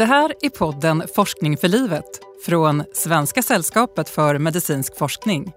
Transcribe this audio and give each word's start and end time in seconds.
Det 0.00 0.06
här 0.06 0.32
är 0.40 0.50
podden 0.50 1.02
Forskning 1.14 1.56
för 1.56 1.68
livet 1.68 2.04
från 2.46 2.84
Svenska 2.92 3.42
sällskapet 3.42 4.08
för 4.08 4.38
medicinsk 4.38 4.96
forskning. 4.96 5.52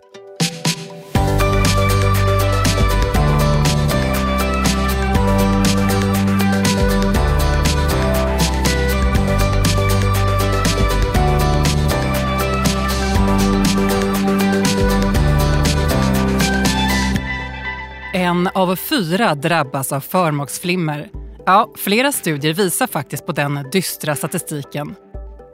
En 18.14 18.48
av 18.54 18.76
fyra 18.76 19.36
drabbas 19.36 19.92
av 19.92 20.00
förmaksflimmer. 20.00 21.23
Ja, 21.46 21.74
flera 21.78 22.12
studier 22.12 22.54
visar 22.54 22.88
faktiskt 22.88 23.26
på 23.26 23.32
den 23.32 23.70
dystra 23.72 24.16
statistiken. 24.16 24.96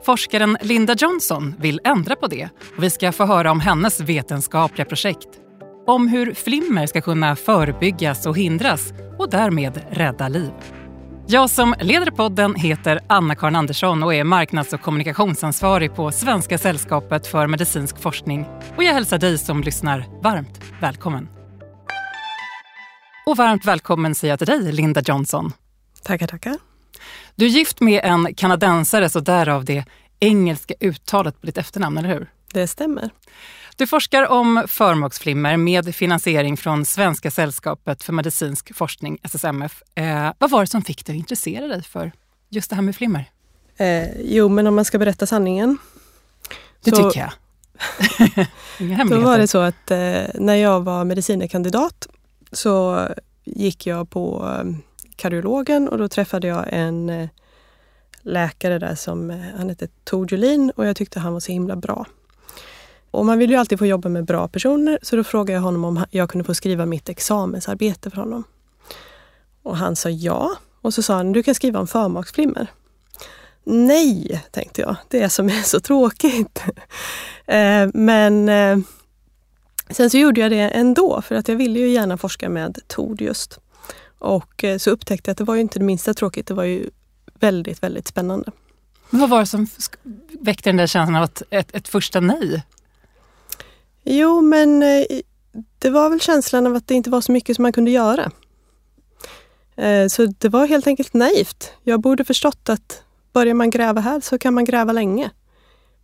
Forskaren 0.04 0.58
Linda 0.60 0.94
Johnson 0.94 1.54
vill 1.58 1.80
ändra 1.84 2.16
på 2.16 2.26
det 2.26 2.48
och 2.76 2.82
vi 2.82 2.90
ska 2.90 3.12
få 3.12 3.24
höra 3.24 3.50
om 3.50 3.60
hennes 3.60 4.00
vetenskapliga 4.00 4.84
projekt. 4.84 5.28
Om 5.86 6.08
hur 6.08 6.34
flimmer 6.34 6.86
ska 6.86 7.00
kunna 7.00 7.36
förebyggas 7.36 8.26
och 8.26 8.38
hindras 8.38 8.92
och 9.18 9.30
därmed 9.30 9.80
rädda 9.90 10.28
liv. 10.28 10.52
Jag 11.26 11.50
som 11.50 11.74
leder 11.80 12.10
podden 12.10 12.54
heter 12.54 13.00
Anna-Karin 13.06 13.56
Andersson 13.56 14.02
och 14.02 14.14
är 14.14 14.24
marknads 14.24 14.72
och 14.72 14.82
kommunikationsansvarig 14.82 15.94
på 15.94 16.12
Svenska 16.12 16.58
sällskapet 16.58 17.26
för 17.26 17.46
medicinsk 17.46 18.00
forskning. 18.00 18.46
Och 18.76 18.82
jag 18.84 18.94
hälsar 18.94 19.18
dig 19.18 19.38
som 19.38 19.62
lyssnar 19.62 20.04
varmt 20.22 20.60
välkommen. 20.80 21.28
Och 23.26 23.36
varmt 23.36 23.64
välkommen 23.64 24.14
säger 24.14 24.32
jag 24.32 24.38
till 24.38 24.46
dig, 24.46 24.72
Linda 24.72 25.00
Johnson. 25.00 25.52
Tackar, 26.02 26.26
tackar. 26.26 26.56
Du 27.34 27.44
är 27.44 27.50
gift 27.50 27.80
med 27.80 28.00
en 28.04 28.34
kanadensare, 28.34 29.08
så 29.08 29.20
därav 29.20 29.64
det 29.64 29.84
engelska 30.20 30.74
uttalet 30.80 31.40
på 31.40 31.46
ditt 31.46 31.58
efternamn, 31.58 31.98
eller 31.98 32.08
hur? 32.08 32.30
Det 32.52 32.66
stämmer. 32.66 33.10
Du 33.76 33.86
forskar 33.86 34.28
om 34.28 34.64
förmaksflimmer 34.68 35.56
med 35.56 35.94
finansiering 35.94 36.56
från 36.56 36.84
Svenska 36.84 37.30
sällskapet 37.30 38.02
för 38.02 38.12
medicinsk 38.12 38.76
forskning, 38.76 39.18
SSMF. 39.22 39.82
Eh, 39.94 40.32
vad 40.38 40.50
var 40.50 40.60
det 40.60 40.66
som 40.66 40.82
fick 40.82 41.06
dig 41.06 41.12
att 41.12 41.18
intressera 41.18 41.66
dig 41.66 41.82
för 41.82 42.12
just 42.48 42.70
det 42.70 42.76
här 42.76 42.82
med 42.82 42.96
flimmer? 42.96 43.30
Eh, 43.76 44.20
jo, 44.20 44.48
men 44.48 44.66
om 44.66 44.74
man 44.74 44.84
ska 44.84 44.98
berätta 44.98 45.26
sanningen. 45.26 45.78
Det 46.84 46.90
så, 46.90 46.96
tycker 46.96 47.20
jag. 47.20 47.32
Inga 48.78 49.04
Då 49.04 49.20
var 49.20 49.38
det 49.38 49.48
så 49.48 49.58
att 49.58 49.90
eh, 49.90 50.22
när 50.34 50.54
jag 50.54 50.80
var 50.80 51.04
medicinekandidat 51.04 52.08
så 52.52 53.06
gick 53.44 53.86
jag 53.86 54.10
på 54.10 54.54
eh, 54.58 54.64
kardiologen 55.20 55.88
och 55.88 55.98
då 55.98 56.08
träffade 56.08 56.46
jag 56.46 56.66
en 56.68 57.10
eh, 57.10 57.28
läkare 58.22 58.78
där 58.78 58.94
som, 58.94 59.30
eh, 59.30 59.36
han 59.56 59.68
hette 59.68 59.88
Tor 60.04 60.32
Julin 60.32 60.70
och 60.76 60.86
jag 60.86 60.96
tyckte 60.96 61.20
han 61.20 61.32
var 61.32 61.40
så 61.40 61.52
himla 61.52 61.76
bra. 61.76 62.06
Och 63.10 63.26
man 63.26 63.38
vill 63.38 63.50
ju 63.50 63.56
alltid 63.56 63.78
få 63.78 63.86
jobba 63.86 64.08
med 64.08 64.24
bra 64.24 64.48
personer 64.48 64.98
så 65.02 65.16
då 65.16 65.24
frågade 65.24 65.52
jag 65.52 65.60
honom 65.60 65.84
om 65.84 66.04
jag 66.10 66.30
kunde 66.30 66.44
få 66.44 66.54
skriva 66.54 66.86
mitt 66.86 67.08
examensarbete 67.08 68.10
för 68.10 68.16
honom. 68.16 68.44
Och 69.62 69.76
han 69.76 69.96
sa 69.96 70.10
ja. 70.10 70.50
Och 70.80 70.94
så 70.94 71.02
sa 71.02 71.14
han, 71.14 71.32
du 71.32 71.42
kan 71.42 71.54
skriva 71.54 71.80
om 71.80 71.86
förmaksflimmer. 71.86 72.66
Nej, 73.64 74.44
tänkte 74.50 74.80
jag. 74.80 74.96
Det 75.08 75.22
är 75.22 75.28
som 75.28 75.48
är 75.48 75.62
så 75.62 75.80
tråkigt. 75.80 76.62
Eh, 77.46 77.88
men 77.94 78.50
Sen 79.90 80.10
så 80.10 80.18
gjorde 80.18 80.40
jag 80.40 80.50
det 80.50 80.68
ändå 80.68 81.22
för 81.22 81.34
att 81.34 81.48
jag 81.48 81.56
ville 81.56 81.78
ju 81.78 81.88
gärna 81.88 82.16
forska 82.16 82.48
med 82.48 82.78
tord 82.86 83.20
just. 83.20 83.58
Och 84.20 84.64
eh, 84.64 84.78
så 84.78 84.90
upptäckte 84.90 85.28
jag 85.28 85.32
att 85.32 85.38
det 85.38 85.44
var 85.44 85.54
ju 85.54 85.60
inte 85.60 85.78
det 85.78 85.84
minsta 85.84 86.14
tråkigt, 86.14 86.46
det 86.46 86.54
var 86.54 86.64
ju 86.64 86.90
väldigt, 87.40 87.82
väldigt 87.82 88.08
spännande. 88.08 88.52
Men 89.10 89.20
vad 89.20 89.30
var 89.30 89.40
det 89.40 89.46
som 89.46 89.66
väckte 90.40 90.68
den 90.68 90.76
där 90.76 90.86
känslan 90.86 91.16
av 91.16 91.24
ett, 91.24 91.42
ett, 91.50 91.74
ett 91.74 91.88
första 91.88 92.20
nej? 92.20 92.62
Jo, 94.04 94.40
men 94.40 94.82
eh, 94.82 95.04
det 95.78 95.90
var 95.90 96.10
väl 96.10 96.20
känslan 96.20 96.66
av 96.66 96.74
att 96.74 96.86
det 96.86 96.94
inte 96.94 97.10
var 97.10 97.20
så 97.20 97.32
mycket 97.32 97.56
som 97.56 97.62
man 97.62 97.72
kunde 97.72 97.90
göra. 97.90 98.30
Eh, 99.76 100.06
så 100.06 100.26
det 100.26 100.48
var 100.48 100.66
helt 100.66 100.86
enkelt 100.86 101.14
naivt. 101.14 101.72
Jag 101.82 102.00
borde 102.00 102.24
förstått 102.24 102.68
att 102.68 103.02
börjar 103.32 103.54
man 103.54 103.70
gräva 103.70 104.00
här 104.00 104.20
så 104.20 104.38
kan 104.38 104.54
man 104.54 104.64
gräva 104.64 104.92
länge. 104.92 105.30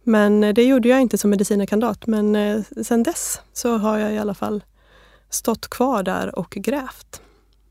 Men 0.03 0.41
det 0.41 0.65
gjorde 0.65 0.89
jag 0.89 1.01
inte 1.01 1.19
som 1.19 1.31
medicinarkandidat. 1.31 2.07
Men 2.07 2.65
sen 2.85 3.03
dess 3.03 3.41
så 3.53 3.77
har 3.77 3.99
jag 3.99 4.13
i 4.13 4.19
alla 4.19 4.35
fall 4.35 4.65
stått 5.31 5.69
kvar 5.69 6.03
där 6.03 6.39
och 6.39 6.51
grävt. 6.51 7.21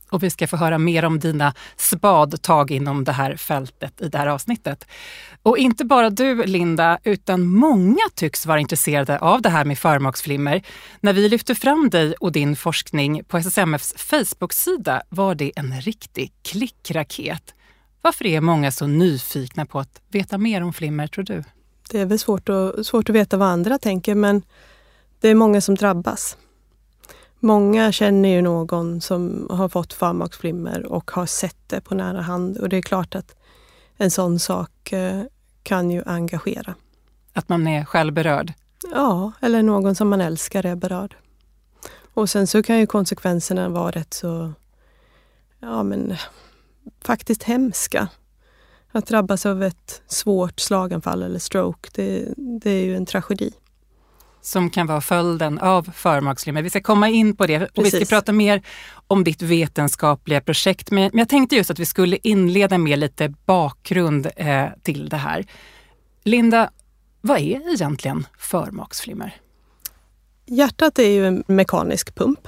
Och 0.09 0.23
vi 0.23 0.29
ska 0.29 0.47
få 0.47 0.57
höra 0.57 0.77
mer 0.77 1.05
om 1.05 1.19
dina 1.19 1.53
spadtag 1.77 2.71
inom 2.71 3.03
det 3.03 3.11
här 3.11 3.35
fältet 3.35 4.01
i 4.01 4.09
det 4.09 4.17
här 4.17 4.27
avsnittet. 4.27 4.87
Och 5.43 5.57
inte 5.57 5.85
bara 5.85 6.09
du, 6.09 6.43
Linda, 6.43 6.99
utan 7.03 7.45
många 7.45 8.01
tycks 8.15 8.45
vara 8.45 8.59
intresserade 8.59 9.19
av 9.19 9.41
det 9.41 9.49
här 9.49 9.65
med 9.65 9.79
förmaksflimmer. 9.79 10.61
När 10.99 11.13
vi 11.13 11.29
lyfte 11.29 11.55
fram 11.55 11.89
dig 11.89 12.13
och 12.13 12.31
din 12.31 12.55
forskning 12.55 13.23
på 13.27 13.37
SSMFs 13.37 13.93
Facebook-sida 13.97 15.01
var 15.09 15.35
det 15.35 15.51
en 15.55 15.81
riktig 15.81 16.33
klickraket. 16.43 17.53
Varför 18.01 18.25
är 18.25 18.41
många 18.41 18.71
så 18.71 18.87
nyfikna 18.87 19.65
på 19.65 19.79
att 19.79 20.01
veta 20.09 20.37
mer 20.37 20.63
om 20.63 20.73
flimmer, 20.73 21.07
tror 21.07 21.23
du? 21.23 21.43
Det 21.91 21.99
är 21.99 22.05
väl 22.05 22.19
svårt 22.19 22.49
att, 22.49 22.85
svårt 22.85 23.09
att 23.09 23.15
veta 23.15 23.37
vad 23.37 23.47
andra 23.47 23.77
tänker 23.77 24.15
men 24.15 24.41
det 25.19 25.29
är 25.29 25.35
många 25.35 25.61
som 25.61 25.75
drabbas. 25.75 26.37
Många 27.45 27.91
känner 27.91 28.29
ju 28.29 28.41
någon 28.41 29.01
som 29.01 29.47
har 29.49 29.69
fått 29.69 29.93
förmaksflimmer 29.93 30.85
och 30.85 31.11
har 31.11 31.25
sett 31.25 31.57
det 31.67 31.81
på 31.81 31.95
nära 31.95 32.21
hand 32.21 32.57
och 32.57 32.69
det 32.69 32.77
är 32.77 32.81
klart 32.81 33.15
att 33.15 33.35
en 33.97 34.11
sån 34.11 34.39
sak 34.39 34.91
eh, 34.91 35.23
kan 35.63 35.91
ju 35.91 36.03
engagera. 36.05 36.75
Att 37.33 37.49
man 37.49 37.67
är 37.67 37.85
själv 37.85 38.13
berörd? 38.13 38.53
Ja, 38.91 39.31
eller 39.41 39.63
någon 39.63 39.95
som 39.95 40.09
man 40.09 40.21
älskar 40.21 40.65
är 40.65 40.75
berörd. 40.75 41.15
Och 42.13 42.29
sen 42.29 42.47
så 42.47 42.63
kan 42.63 42.79
ju 42.79 42.87
konsekvenserna 42.87 43.69
vara 43.69 43.91
rätt 43.91 44.13
så, 44.13 44.53
ja 45.59 45.83
men 45.83 46.15
faktiskt 47.01 47.43
hemska. 47.43 48.07
Att 48.91 49.07
drabbas 49.07 49.45
av 49.45 49.63
ett 49.63 50.01
svårt 50.07 50.59
slaganfall 50.59 51.23
eller 51.23 51.39
stroke, 51.39 51.89
det, 51.93 52.33
det 52.37 52.71
är 52.71 52.85
ju 52.85 52.95
en 52.95 53.05
tragedi. 53.05 53.53
Som 54.45 54.69
kan 54.69 54.87
vara 54.87 55.01
följden 55.01 55.59
av 55.59 55.91
förmaksflimmer. 55.95 56.61
Vi 56.61 56.69
ska 56.69 56.81
komma 56.81 57.09
in 57.09 57.35
på 57.35 57.45
det 57.47 57.63
och 57.63 57.73
Precis. 57.73 57.93
vi 57.93 58.05
ska 58.05 58.15
prata 58.15 58.33
mer 58.33 58.61
om 59.07 59.23
ditt 59.23 59.41
vetenskapliga 59.41 60.41
projekt. 60.41 60.91
Men 60.91 61.11
jag 61.13 61.29
tänkte 61.29 61.55
just 61.55 61.71
att 61.71 61.79
vi 61.79 61.85
skulle 61.85 62.17
inleda 62.23 62.77
med 62.77 62.99
lite 62.99 63.33
bakgrund 63.45 64.27
eh, 64.35 64.65
till 64.83 65.09
det 65.09 65.17
här. 65.17 65.45
Linda, 66.23 66.69
vad 67.21 67.37
är 67.37 67.73
egentligen 67.73 68.27
förmaksflimmer? 68.37 69.35
Hjärtat 70.45 70.99
är 70.99 71.09
ju 71.09 71.27
en 71.27 71.43
mekanisk 71.47 72.15
pump 72.15 72.47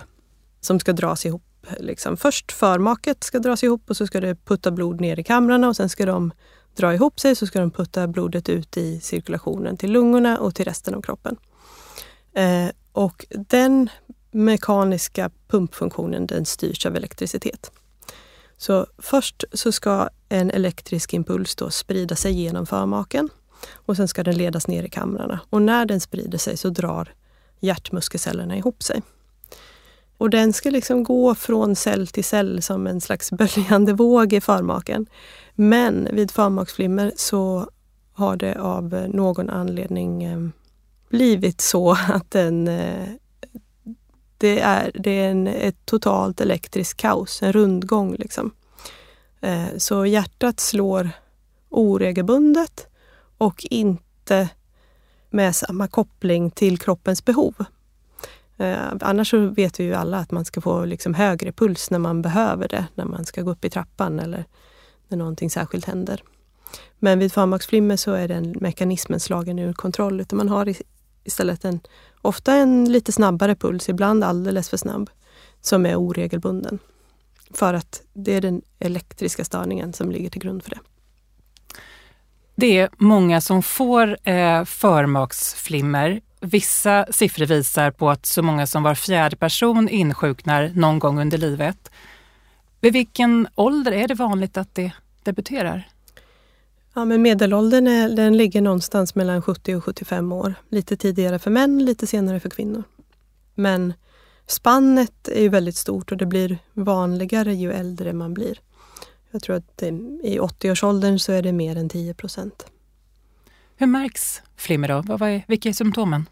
som 0.61 0.79
ska 0.79 0.93
dras 0.93 1.25
ihop 1.25 1.43
liksom, 1.79 2.17
först 2.17 2.51
förmaket 2.51 3.23
ska 3.23 3.39
dras 3.39 3.63
ihop 3.63 3.89
och 3.89 3.97
så 3.97 4.07
ska 4.07 4.19
det 4.21 4.35
putta 4.35 4.71
blod 4.71 5.01
ner 5.01 5.19
i 5.19 5.23
kamrarna 5.23 5.67
och 5.67 5.75
sen 5.75 5.89
ska 5.89 6.05
de 6.05 6.31
dra 6.75 6.93
ihop 6.93 7.19
sig 7.19 7.35
så 7.35 7.47
ska 7.47 7.59
de 7.59 7.71
putta 7.71 8.07
blodet 8.07 8.49
ut 8.49 8.77
i 8.77 8.99
cirkulationen 8.99 9.77
till 9.77 9.91
lungorna 9.91 10.39
och 10.39 10.55
till 10.55 10.65
resten 10.65 10.95
av 10.95 11.01
kroppen. 11.01 11.35
Eh, 12.33 12.69
och 12.91 13.25
den 13.29 13.89
mekaniska 14.31 15.29
pumpfunktionen 15.47 16.27
den 16.27 16.45
styrs 16.45 16.85
av 16.85 16.95
elektricitet. 16.95 17.71
Så 18.57 18.87
först 18.97 19.43
så 19.53 19.71
ska 19.71 20.09
en 20.29 20.51
elektrisk 20.51 21.13
impuls 21.13 21.55
då 21.55 21.69
sprida 21.69 22.15
sig 22.15 22.33
genom 22.33 22.65
förmaken 22.65 23.29
och 23.73 23.95
sen 23.95 24.07
ska 24.07 24.23
den 24.23 24.37
ledas 24.37 24.67
ner 24.67 24.83
i 24.83 24.89
kamrarna. 24.89 25.39
Och 25.49 25.61
när 25.61 25.85
den 25.85 25.99
sprider 25.99 26.37
sig 26.37 26.57
så 26.57 26.69
drar 26.69 27.13
hjärtmuskelcellerna 27.59 28.57
ihop 28.57 28.83
sig. 28.83 29.01
Och 30.17 30.29
den 30.29 30.53
ska 30.53 30.69
liksom 30.69 31.03
gå 31.03 31.35
från 31.35 31.75
cell 31.75 32.07
till 32.07 32.23
cell 32.23 32.61
som 32.61 32.87
en 32.87 33.01
slags 33.01 33.31
böljande 33.37 33.93
våg 33.93 34.33
i 34.33 34.41
förmaken. 34.41 35.05
Men 35.55 36.07
vid 36.11 36.31
förmaksflimmer 36.31 37.11
så 37.15 37.69
har 38.13 38.35
det 38.35 38.55
av 38.55 39.09
någon 39.13 39.49
anledning 39.49 40.23
eh, 40.23 40.39
blivit 41.09 41.61
så 41.61 41.91
att 41.91 42.31
den, 42.31 42.67
eh, 42.67 43.07
det 44.37 44.59
är, 44.59 44.91
det 44.93 45.11
är 45.11 45.31
en, 45.31 45.47
ett 45.47 45.85
totalt 45.85 46.41
elektriskt 46.41 47.01
kaos, 47.01 47.43
en 47.43 47.53
rundgång. 47.53 48.15
Liksom. 48.15 48.51
Eh, 49.41 49.77
så 49.77 50.05
hjärtat 50.05 50.59
slår 50.59 51.09
oregelbundet 51.69 52.87
och 53.37 53.65
inte 53.69 54.49
med 55.29 55.55
samma 55.55 55.87
koppling 55.87 56.51
till 56.51 56.77
kroppens 56.77 57.25
behov. 57.25 57.55
Eh, 58.57 58.77
annars 59.01 59.29
så 59.29 59.37
vet 59.37 59.79
vi 59.79 59.83
ju 59.83 59.93
alla 59.93 60.17
att 60.17 60.31
man 60.31 60.45
ska 60.45 60.61
få 60.61 60.85
liksom 60.85 61.13
högre 61.13 61.51
puls 61.51 61.91
när 61.91 61.99
man 61.99 62.21
behöver 62.21 62.67
det, 62.67 62.85
när 62.95 63.05
man 63.05 63.25
ska 63.25 63.41
gå 63.41 63.51
upp 63.51 63.65
i 63.65 63.69
trappan 63.69 64.19
eller 64.19 64.45
när 65.07 65.17
någonting 65.17 65.49
särskilt 65.49 65.85
händer. 65.85 66.23
Men 66.99 67.19
vid 67.19 67.33
förmaksflimmer 67.33 67.95
så 67.95 68.13
är 68.13 68.27
den 68.27 68.55
mekanismen 68.61 69.19
slagen 69.19 69.59
ur 69.59 69.73
kontroll, 69.73 70.21
utan 70.21 70.37
man 70.37 70.49
har 70.49 70.75
istället 71.27 71.65
en, 71.65 71.79
ofta 72.21 72.53
en 72.53 72.91
lite 72.91 73.11
snabbare 73.11 73.55
puls, 73.55 73.89
ibland 73.89 74.23
alldeles 74.23 74.69
för 74.69 74.77
snabb, 74.77 75.09
som 75.61 75.85
är 75.85 75.95
oregelbunden. 75.95 76.79
För 77.53 77.73
att 77.73 78.01
det 78.13 78.33
är 78.33 78.41
den 78.41 78.61
elektriska 78.79 79.45
störningen 79.45 79.93
som 79.93 80.11
ligger 80.11 80.29
till 80.29 80.41
grund 80.41 80.63
för 80.63 80.69
det. 80.69 80.79
Det 82.55 82.77
är 82.77 82.89
många 82.97 83.41
som 83.41 83.63
får 83.63 84.29
eh, 84.29 84.65
förmaksflimmer. 84.65 86.21
Vissa 86.41 87.05
siffror 87.11 87.45
visar 87.45 87.91
på 87.91 88.09
att 88.09 88.25
så 88.25 88.41
många 88.41 88.67
som 88.67 88.83
var 88.83 88.95
fjärde 88.95 89.35
person 89.35 89.89
insjuknar 89.89 90.71
någon 90.75 90.99
gång 90.99 91.19
under 91.19 91.37
livet. 91.37 91.91
Vid 92.81 92.93
vilken 92.93 93.47
ålder 93.55 93.91
är 93.91 94.07
det 94.07 94.13
vanligt 94.13 94.57
att 94.57 94.75
det 94.75 94.91
debuterar? 95.23 95.87
Ja, 96.97 97.05
men 97.05 97.21
medelåldern 97.21 97.87
är, 97.87 98.09
den 98.09 98.37
ligger 98.37 98.61
någonstans 98.61 99.15
mellan 99.15 99.41
70 99.41 99.75
och 99.75 99.83
75 99.83 100.31
år. 100.31 100.53
Lite 100.69 100.97
tidigare 100.97 101.39
för 101.39 101.51
män, 101.51 101.85
lite 101.85 102.07
senare 102.07 102.39
för 102.39 102.49
kvinnor. 102.49 102.83
Men 103.55 103.93
spannet 104.47 105.27
är 105.27 105.41
ju 105.41 105.49
väldigt 105.49 105.75
stort 105.75 106.11
och 106.11 106.17
det 106.17 106.25
blir 106.25 106.59
vanligare 106.73 107.53
ju 107.53 107.71
äldre 107.71 108.13
man 108.13 108.33
blir. 108.33 108.59
Jag 109.31 109.43
tror 109.43 109.55
att 109.55 109.77
det, 109.77 109.87
i 110.23 110.39
80-årsåldern 110.39 111.19
så 111.19 111.31
är 111.31 111.41
det 111.41 111.53
mer 111.53 111.75
än 111.75 111.89
10 111.89 112.13
procent. 112.13 112.65
Hur 113.75 113.87
märks 113.87 114.41
flimmer 114.55 114.87
då? 114.87 115.03
Vad 115.17 115.29
är, 115.29 115.43
vilka 115.47 115.69
är 115.69 115.73
symptomen? 115.73 116.25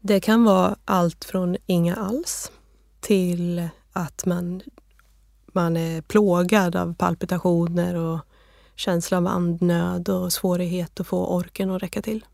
Det 0.00 0.20
kan 0.20 0.44
vara 0.44 0.76
allt 0.84 1.24
från 1.24 1.56
inga 1.66 1.96
alls 1.96 2.52
till 3.00 3.68
att 3.92 4.26
man, 4.26 4.62
man 5.52 5.76
är 5.76 6.02
plågad 6.02 6.76
av 6.76 6.94
palpitationer 6.94 7.94
och 7.94 8.20
känsla 8.76 9.16
av 9.16 9.26
andnöd 9.26 10.08
och 10.08 10.32
svårighet 10.32 11.00
att 11.00 11.06
få 11.06 11.26
orken 11.26 11.70
att 11.70 11.82
räcka 11.82 12.02
till. 12.02 12.24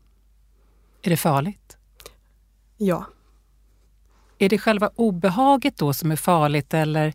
Är 1.01 1.09
det 1.09 1.17
farligt? 1.17 1.77
Ja. 2.77 3.05
Är 4.37 4.49
det 4.49 4.57
själva 4.57 4.89
obehaget 4.95 5.77
då 5.77 5.93
som 5.93 6.11
är 6.11 6.15
farligt 6.15 6.73
eller 6.73 7.13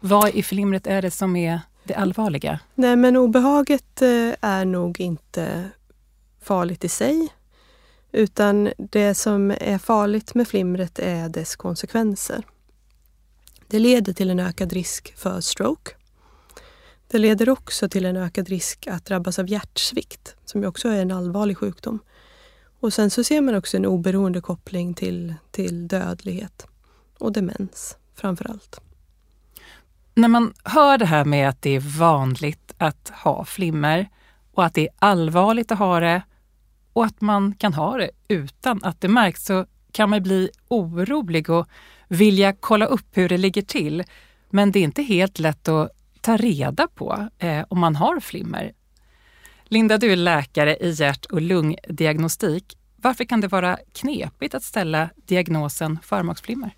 vad 0.00 0.34
i 0.34 0.42
flimret 0.42 0.86
är 0.86 1.02
det 1.02 1.10
som 1.10 1.36
är 1.36 1.60
det 1.84 1.94
allvarliga? 1.94 2.60
Nej, 2.74 2.96
men 2.96 3.16
obehaget 3.16 4.02
eh, 4.02 4.34
är 4.40 4.64
nog 4.64 5.00
inte 5.00 5.70
farligt 6.42 6.84
i 6.84 6.88
sig. 6.88 7.28
Utan 8.12 8.72
det 8.76 9.14
som 9.14 9.50
är 9.50 9.78
farligt 9.78 10.34
med 10.34 10.48
flimret 10.48 10.98
är 10.98 11.28
dess 11.28 11.56
konsekvenser. 11.56 12.44
Det 13.66 13.78
leder 13.78 14.12
till 14.12 14.30
en 14.30 14.40
ökad 14.40 14.72
risk 14.72 15.16
för 15.16 15.40
stroke. 15.40 15.92
Det 17.10 17.18
leder 17.18 17.50
också 17.50 17.88
till 17.88 18.04
en 18.04 18.16
ökad 18.16 18.48
risk 18.48 18.86
att 18.86 19.04
drabbas 19.04 19.38
av 19.38 19.48
hjärtsvikt, 19.48 20.36
som 20.44 20.62
ju 20.62 20.68
också 20.68 20.88
är 20.88 21.02
en 21.02 21.10
allvarlig 21.10 21.58
sjukdom. 21.58 21.98
Och 22.80 22.92
sen 22.92 23.10
så 23.10 23.24
ser 23.24 23.40
man 23.40 23.54
också 23.54 23.76
en 23.76 23.86
oberoende 23.86 24.40
koppling 24.40 24.94
till, 24.94 25.34
till 25.50 25.88
dödlighet 25.88 26.66
och 27.18 27.32
demens 27.32 27.96
framför 28.14 28.50
allt. 28.50 28.80
När 30.14 30.28
man 30.28 30.54
hör 30.64 30.98
det 30.98 31.06
här 31.06 31.24
med 31.24 31.48
att 31.48 31.62
det 31.62 31.70
är 31.70 31.98
vanligt 31.98 32.74
att 32.78 33.08
ha 33.08 33.44
flimmer 33.44 34.08
och 34.54 34.64
att 34.64 34.74
det 34.74 34.88
är 34.88 34.94
allvarligt 34.98 35.72
att 35.72 35.78
ha 35.78 36.00
det 36.00 36.22
och 36.92 37.04
att 37.04 37.20
man 37.20 37.54
kan 37.54 37.74
ha 37.74 37.96
det 37.96 38.10
utan 38.28 38.84
att 38.84 39.00
det 39.00 39.08
märks 39.08 39.44
så 39.44 39.66
kan 39.92 40.10
man 40.10 40.22
bli 40.22 40.50
orolig 40.68 41.50
och 41.50 41.68
vilja 42.08 42.52
kolla 42.52 42.86
upp 42.86 43.06
hur 43.12 43.28
det 43.28 43.38
ligger 43.38 43.62
till. 43.62 44.04
Men 44.50 44.72
det 44.72 44.78
är 44.78 44.84
inte 44.84 45.02
helt 45.02 45.38
lätt 45.38 45.68
att 45.68 45.97
ta 46.20 46.36
reda 46.36 46.88
på 46.94 47.28
eh, 47.38 47.64
om 47.68 47.80
man 47.80 47.96
har 47.96 48.20
flimmer. 48.20 48.72
Linda, 49.64 49.98
du 49.98 50.12
är 50.12 50.16
läkare 50.16 50.76
i 50.76 50.90
hjärt 50.90 51.26
och 51.26 51.40
lungdiagnostik. 51.40 52.78
Varför 52.96 53.24
kan 53.24 53.40
det 53.40 53.48
vara 53.48 53.78
knepigt 53.92 54.54
att 54.54 54.62
ställa 54.62 55.10
diagnosen 55.26 55.98
förmaksflimmer? 56.02 56.70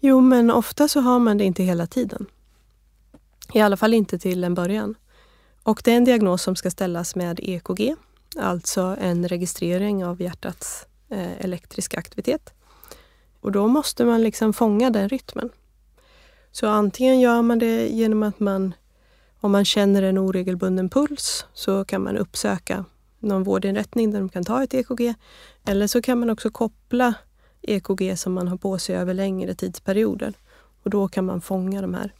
Jo, 0.00 0.20
men 0.20 0.50
ofta 0.50 0.88
så 0.88 1.00
har 1.00 1.18
man 1.18 1.38
det 1.38 1.44
inte 1.44 1.62
hela 1.62 1.86
tiden. 1.86 2.26
I 3.52 3.60
alla 3.60 3.76
fall 3.76 3.94
inte 3.94 4.18
till 4.18 4.44
en 4.44 4.54
början. 4.54 4.94
Och 5.62 5.80
det 5.84 5.92
är 5.92 5.96
en 5.96 6.04
diagnos 6.04 6.42
som 6.42 6.56
ska 6.56 6.70
ställas 6.70 7.16
med 7.16 7.40
EKG, 7.42 7.94
alltså 8.38 8.96
en 9.00 9.28
registrering 9.28 10.04
av 10.04 10.22
hjärtats 10.22 10.86
eh, 11.08 11.32
elektriska 11.40 11.98
aktivitet. 11.98 12.52
Och 13.40 13.52
då 13.52 13.68
måste 13.68 14.04
man 14.04 14.22
liksom 14.22 14.52
fånga 14.52 14.90
den 14.90 15.08
rytmen. 15.08 15.50
Så 16.54 16.68
antingen 16.68 17.20
gör 17.20 17.42
man 17.42 17.58
det 17.58 17.88
genom 17.88 18.22
att 18.22 18.40
man, 18.40 18.74
om 19.40 19.52
man 19.52 19.64
känner 19.64 20.02
en 20.02 20.18
oregelbunden 20.18 20.88
puls, 20.88 21.46
så 21.52 21.84
kan 21.84 22.02
man 22.02 22.16
uppsöka 22.16 22.84
någon 23.18 23.42
vårdinrättning 23.42 24.10
där 24.10 24.18
de 24.18 24.28
kan 24.28 24.44
ta 24.44 24.62
ett 24.62 24.74
EKG. 24.74 25.14
Eller 25.66 25.86
så 25.86 26.02
kan 26.02 26.20
man 26.20 26.30
också 26.30 26.50
koppla 26.50 27.14
EKG 27.62 28.18
som 28.18 28.32
man 28.32 28.48
har 28.48 28.56
på 28.56 28.78
sig 28.78 28.96
över 28.96 29.14
längre 29.14 29.54
tidsperioder. 29.54 30.34
Och 30.82 30.90
då 30.90 31.08
kan 31.08 31.24
man 31.24 31.40
fånga 31.40 31.80
de 31.80 31.94
här 31.94 32.12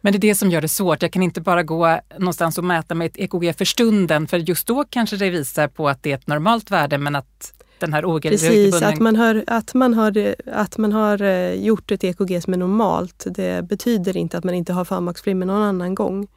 men 0.00 0.12
det 0.12 0.16
är 0.16 0.20
det 0.20 0.34
som 0.34 0.50
gör 0.50 0.60
det 0.60 0.68
svårt. 0.68 1.02
Jag 1.02 1.12
kan 1.12 1.22
inte 1.22 1.40
bara 1.40 1.62
gå 1.62 2.00
någonstans 2.18 2.58
och 2.58 2.64
mäta 2.64 2.94
med 2.94 3.06
ett 3.06 3.18
EKG 3.18 3.56
för 3.58 3.64
stunden, 3.64 4.26
för 4.26 4.38
just 4.38 4.66
då 4.66 4.84
kanske 4.90 5.16
det 5.16 5.30
visar 5.30 5.68
på 5.68 5.88
att 5.88 6.02
det 6.02 6.10
är 6.10 6.14
ett 6.14 6.26
normalt 6.26 6.70
värde, 6.70 6.98
men 6.98 7.16
att 7.16 7.64
den 7.80 7.92
här 7.92 8.04
oregelbunden... 8.04 8.70
Precis, 8.70 8.82
att 8.82 8.98
man, 8.98 9.16
har, 9.16 9.44
att, 9.46 9.74
man 9.74 9.94
har, 9.94 10.34
att 10.46 10.78
man 10.78 10.92
har 10.92 11.22
eh, 11.22 11.54
gjort 11.54 11.90
ett 11.90 12.04
EKG 12.04 12.42
som 12.42 12.52
är 12.52 12.58
normalt, 12.58 13.24
det 13.26 13.64
betyder 13.64 14.16
inte 14.16 14.38
att 14.38 14.44
man 14.44 14.54
inte 14.54 14.72
har 14.72 14.84
förmaksflimmer 14.84 15.46
någon 15.46 15.62
annan 15.62 15.94
gång. 15.94 16.28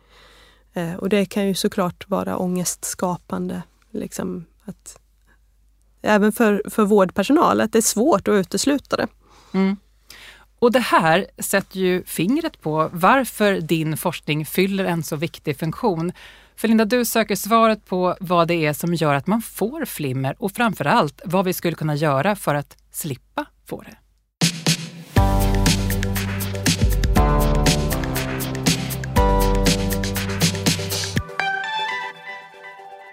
Eh, 0.73 0.93
och 0.93 1.09
det 1.09 1.25
kan 1.25 1.47
ju 1.47 1.53
såklart 1.53 2.09
vara 2.09 2.37
ångestskapande. 2.37 3.61
Liksom, 3.91 4.45
att, 4.65 4.99
även 6.01 6.31
för, 6.31 6.61
för 6.69 6.83
vårdpersonal, 6.83 7.61
att 7.61 7.71
det 7.71 7.79
är 7.79 7.81
svårt 7.81 8.27
att 8.27 8.33
utesluta 8.33 8.97
det. 8.97 9.07
Mm. 9.53 9.77
Och 10.59 10.71
det 10.71 10.79
här 10.79 11.25
sätter 11.37 11.79
ju 11.79 12.03
fingret 12.03 12.61
på 12.61 12.89
varför 12.93 13.61
din 13.61 13.97
forskning 13.97 14.45
fyller 14.45 14.85
en 14.85 15.03
så 15.03 15.15
viktig 15.15 15.59
funktion. 15.59 16.11
För 16.55 16.67
Linda, 16.67 16.85
du 16.85 17.05
söker 17.05 17.35
svaret 17.35 17.85
på 17.85 18.17
vad 18.19 18.47
det 18.47 18.65
är 18.65 18.73
som 18.73 18.94
gör 18.94 19.13
att 19.13 19.27
man 19.27 19.41
får 19.41 19.85
flimmer 19.85 20.35
och 20.39 20.51
framför 20.51 20.85
allt 20.85 21.21
vad 21.25 21.45
vi 21.45 21.53
skulle 21.53 21.75
kunna 21.75 21.95
göra 21.95 22.35
för 22.35 22.55
att 22.55 22.77
slippa 22.91 23.45
få 23.65 23.81
det. 23.81 23.97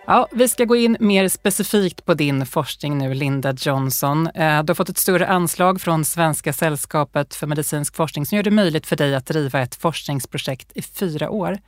Ja, 0.06 0.28
vi 0.32 0.48
ska 0.48 0.64
gå 0.64 0.76
in 0.76 0.96
mer 1.00 1.28
specifikt 1.28 2.04
på 2.04 2.14
din 2.14 2.46
forskning 2.46 2.98
nu, 2.98 3.14
Linda 3.14 3.52
Johnson. 3.52 4.26
Eh, 4.26 4.62
du 4.62 4.70
har 4.70 4.74
fått 4.74 4.88
ett 4.88 4.98
större 4.98 5.26
anslag 5.26 5.80
från 5.80 6.04
Svenska 6.04 6.52
sällskapet 6.52 7.34
för 7.34 7.46
medicinsk 7.46 7.96
forskning 7.96 8.26
som 8.26 8.36
gör 8.36 8.42
det 8.42 8.50
möjligt 8.50 8.86
för 8.86 8.96
dig 8.96 9.14
att 9.14 9.26
driva 9.26 9.60
ett 9.60 9.74
forskningsprojekt 9.74 10.72
i 10.74 10.82
fyra 10.82 11.30
år. 11.30 11.58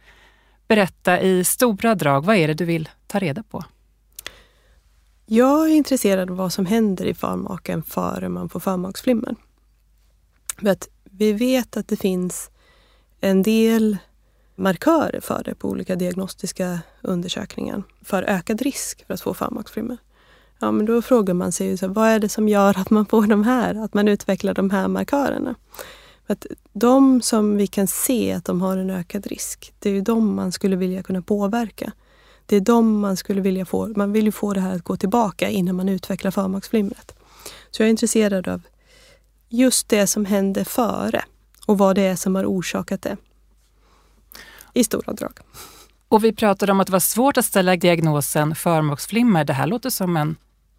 Berätta 0.73 1.21
i 1.21 1.45
stora 1.45 1.95
drag, 1.95 2.25
vad 2.25 2.37
är 2.37 2.49
det 2.49 2.55
du 2.55 2.65
vill 2.65 2.89
ta 3.07 3.19
reda 3.19 3.43
på? 3.43 3.65
Jag 5.27 5.71
är 5.71 5.75
intresserad 5.75 6.31
av 6.31 6.37
vad 6.37 6.53
som 6.53 6.67
händer 6.67 7.05
i 7.05 7.15
förmaken 7.15 7.83
före 7.83 8.29
man 8.29 8.49
får 8.49 8.61
förmaksflimmer. 8.61 9.37
vi 11.11 11.33
vet 11.33 11.77
att 11.77 11.89
det 11.89 11.97
finns 11.97 12.51
en 13.21 13.43
del 13.43 13.97
markörer 14.55 15.21
för 15.21 15.43
det 15.45 15.55
på 15.55 15.69
olika 15.69 15.97
diagnostiska 15.97 16.79
undersökningar 17.01 17.83
för 18.03 18.23
ökad 18.23 18.63
risk 18.63 19.07
för 19.07 19.15
att 19.15 19.21
få 19.21 19.35
förmaksflimmer. 19.35 19.97
Ja, 20.59 20.71
men 20.71 20.87
då 20.87 21.03
frågar 21.03 21.35
man 21.35 21.53
sig 21.53 21.77
så 21.79 21.89
vad 21.89 22.09
är 22.09 22.19
det 22.19 22.29
som 22.29 22.49
gör 22.49 22.79
att 22.79 22.91
man 22.91 23.07
får 23.07 23.27
de 23.27 23.45
här, 23.45 23.75
att 23.75 23.95
man 23.95 24.09
utvecklar 24.09 24.55
de 24.55 24.71
här 24.71 24.89
markörerna? 24.89 25.55
Att 26.27 26.47
de 26.73 27.23
som 27.23 27.57
vi 27.57 27.67
kan 27.67 27.87
se 27.87 28.33
att 28.33 28.45
de 28.45 28.61
har 28.61 28.77
en 28.77 28.91
ökad 28.91 29.27
risk, 29.27 29.75
det 29.79 29.91
är 29.91 29.95
ju 29.95 30.01
de 30.01 30.35
man 30.35 30.53
skulle 30.53 30.77
vilja 30.77 31.03
kunna 31.03 31.23
påverka. 31.23 31.93
Det 32.47 32.57
är 32.57 32.61
de 32.61 33.01
man 33.01 33.17
skulle 33.17 33.41
vilja 33.41 33.65
få, 33.65 33.87
man 33.97 34.13
vill 34.13 34.25
ju 34.25 34.33
få 34.33 34.53
det 34.53 34.61
här 34.61 34.75
att 34.75 34.83
gå 34.83 34.97
tillbaka 34.97 35.49
innan 35.49 35.77
man 35.77 35.89
utvecklar 35.89 36.31
förmaksflimret. 36.31 37.15
Så 37.71 37.83
jag 37.83 37.87
är 37.87 37.91
intresserad 37.91 38.49
av 38.49 38.63
just 39.49 39.89
det 39.89 40.07
som 40.07 40.25
hände 40.25 40.65
före 40.65 41.25
och 41.67 41.79
vad 41.79 41.97
det 41.97 42.03
är 42.03 42.17
som 42.17 42.35
har 42.35 42.45
orsakat 42.45 43.03
det 43.03 43.17
i 44.75 44.85
stora 44.85 45.13
drag. 45.13 45.39
Och 46.09 46.25
vi 46.25 46.33
pratade 46.33 46.73
om 46.73 46.81
att 46.81 46.87
det 46.87 46.93
var 46.93 47.01
svårt 47.01 47.37
att 47.37 47.45
ställa 47.45 47.77
diagnosen 47.77 48.55
förmaksflimmer. 48.55 49.45
Det 49.45 49.53
här 49.53 49.67
låter 49.67 49.91
som 49.91 50.17
en 50.17 50.37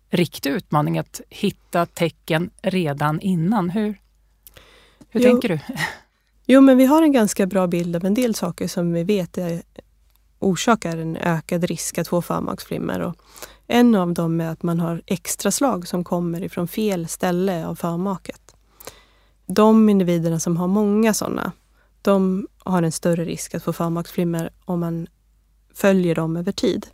riktig 0.09 0.49
utmaning 0.49 0.97
att 0.97 1.21
hitta 1.29 1.85
tecken 1.85 2.49
redan 2.61 3.19
innan. 3.19 3.69
Hur, 3.69 3.97
hur 5.13 5.21
tänker 5.21 5.49
du? 5.49 5.59
Jo, 6.45 6.61
men 6.61 6.77
vi 6.77 6.85
har 6.85 7.01
en 7.01 7.11
ganska 7.11 7.45
bra 7.45 7.67
bild 7.67 7.95
av 7.95 8.05
en 8.05 8.13
del 8.13 8.35
saker 8.35 8.67
som 8.67 8.93
vi 8.93 9.03
vet 9.03 9.37
är, 9.37 9.61
orsakar 10.39 10.97
en 10.97 11.17
ökad 11.17 11.63
risk 11.63 11.97
att 11.97 12.07
få 12.07 12.21
förmaksflimmer. 12.21 12.99
Och 12.99 13.15
en 13.67 13.95
av 13.95 14.13
dem 14.13 14.41
är 14.41 14.49
att 14.49 14.63
man 14.63 14.79
har 14.79 15.01
extra 15.05 15.51
slag 15.51 15.87
som 15.87 16.03
kommer 16.03 16.43
ifrån 16.43 16.67
fel 16.67 17.07
ställe 17.07 17.67
av 17.67 17.75
förmaket. 17.75 18.55
De 19.45 19.89
individerna 19.89 20.39
som 20.39 20.57
har 20.57 20.67
många 20.67 21.13
sådana 21.13 21.51
de 22.01 22.47
har 22.57 22.83
en 22.83 22.91
större 22.91 23.25
risk 23.25 23.55
att 23.55 23.63
få 23.63 23.73
förmaksflimmer 23.73 24.49
om 24.65 24.79
man 24.79 25.07
följer 25.73 26.15
dem 26.15 26.37
över 26.37 26.51
tid. 26.51 26.87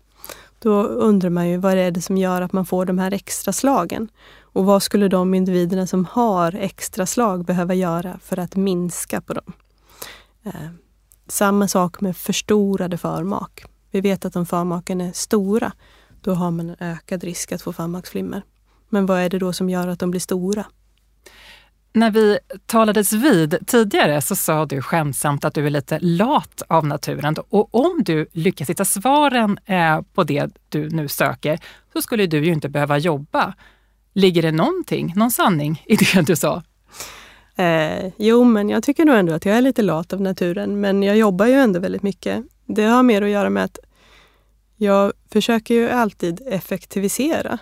Då 0.59 0.83
undrar 0.83 1.29
man 1.29 1.49
ju 1.49 1.57
vad 1.57 1.77
är 1.77 1.91
det 1.91 2.01
som 2.01 2.17
gör 2.17 2.41
att 2.41 2.53
man 2.53 2.65
får 2.65 2.85
de 2.85 2.99
här 2.99 3.13
extra 3.13 3.53
slagen? 3.53 4.09
Och 4.53 4.65
vad 4.65 4.83
skulle 4.83 5.07
de 5.07 5.33
individerna 5.33 5.87
som 5.87 6.05
har 6.05 6.55
extra 6.55 7.05
slag 7.05 7.45
behöva 7.45 7.73
göra 7.73 8.19
för 8.23 8.39
att 8.39 8.55
minska 8.55 9.21
på 9.21 9.33
dem? 9.33 9.53
Eh, 10.43 10.69
samma 11.27 11.67
sak 11.67 12.01
med 12.01 12.17
förstorade 12.17 12.97
förmak. 12.97 13.63
Vi 13.91 14.01
vet 14.01 14.25
att 14.25 14.35
om 14.35 14.45
förmaken 14.45 15.01
är 15.01 15.11
stora, 15.11 15.71
då 16.21 16.33
har 16.33 16.51
man 16.51 16.69
en 16.69 16.75
ökad 16.79 17.23
risk 17.23 17.51
att 17.51 17.61
få 17.61 17.73
förmaksflimmer. 17.73 18.43
Men 18.89 19.05
vad 19.05 19.19
är 19.19 19.29
det 19.29 19.39
då 19.39 19.53
som 19.53 19.69
gör 19.69 19.87
att 19.87 19.99
de 19.99 20.11
blir 20.11 20.21
stora? 20.21 20.65
När 21.93 22.11
vi 22.11 22.39
talades 22.65 23.13
vid 23.13 23.67
tidigare 23.67 24.21
så 24.21 24.35
sa 24.35 24.65
du 24.65 24.81
skämtsamt 24.81 25.45
att 25.45 25.53
du 25.53 25.65
är 25.65 25.69
lite 25.69 25.99
lat 25.99 26.61
av 26.67 26.85
naturen. 26.85 27.35
Och 27.49 27.75
om 27.75 28.03
du 28.03 28.27
lyckas 28.31 28.69
hitta 28.69 28.85
svaren 28.85 29.59
eh, 29.65 30.01
på 30.13 30.23
det 30.23 30.47
du 30.69 30.89
nu 30.89 31.07
söker 31.07 31.59
så 31.93 32.01
skulle 32.01 32.27
du 32.27 32.45
ju 32.45 32.51
inte 32.51 32.69
behöva 32.69 32.97
jobba. 32.97 33.53
Ligger 34.13 34.41
det 34.41 34.51
någonting, 34.51 35.13
någon 35.15 35.31
sanning 35.31 35.83
i 35.85 35.95
det 35.95 36.21
du 36.21 36.35
sa? 36.35 36.63
Eh, 37.55 38.11
jo, 38.17 38.43
men 38.43 38.69
jag 38.69 38.83
tycker 38.83 39.05
nog 39.05 39.15
ändå 39.15 39.33
att 39.33 39.45
jag 39.45 39.57
är 39.57 39.61
lite 39.61 39.81
lat 39.81 40.13
av 40.13 40.21
naturen. 40.21 40.79
Men 40.79 41.03
jag 41.03 41.17
jobbar 41.17 41.45
ju 41.45 41.53
ändå 41.53 41.79
väldigt 41.79 42.03
mycket. 42.03 42.43
Det 42.65 42.83
har 42.83 43.03
mer 43.03 43.21
att 43.21 43.29
göra 43.29 43.49
med 43.49 43.63
att 43.63 43.79
jag 44.75 45.13
försöker 45.31 45.73
ju 45.73 45.89
alltid 45.89 46.41
effektivisera. 46.47 47.57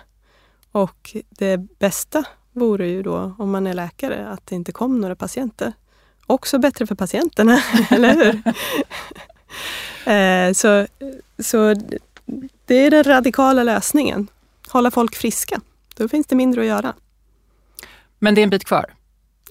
Och 0.72 1.16
det 1.28 1.56
bästa 1.78 2.24
vore 2.52 2.88
ju 2.88 3.02
då, 3.02 3.34
om 3.38 3.50
man 3.50 3.66
är 3.66 3.74
läkare, 3.74 4.28
att 4.28 4.46
det 4.46 4.54
inte 4.54 4.72
kom 4.72 5.00
några 5.00 5.16
patienter. 5.16 5.72
Också 6.26 6.58
bättre 6.58 6.86
för 6.86 6.94
patienterna, 6.94 7.62
eller 7.90 8.14
hur? 8.14 8.42
eh, 10.12 10.52
så, 10.52 10.86
så 11.38 11.74
det 12.66 12.74
är 12.74 12.90
den 12.90 13.04
radikala 13.04 13.62
lösningen. 13.62 14.28
Hålla 14.68 14.90
folk 14.90 15.16
friska. 15.16 15.60
Då 15.98 16.08
finns 16.08 16.26
det 16.26 16.36
mindre 16.36 16.60
att 16.60 16.66
göra. 16.66 16.94
Men 18.18 18.34
det 18.34 18.40
är 18.40 18.42
en 18.42 18.50
bit 18.50 18.64
kvar? 18.64 18.94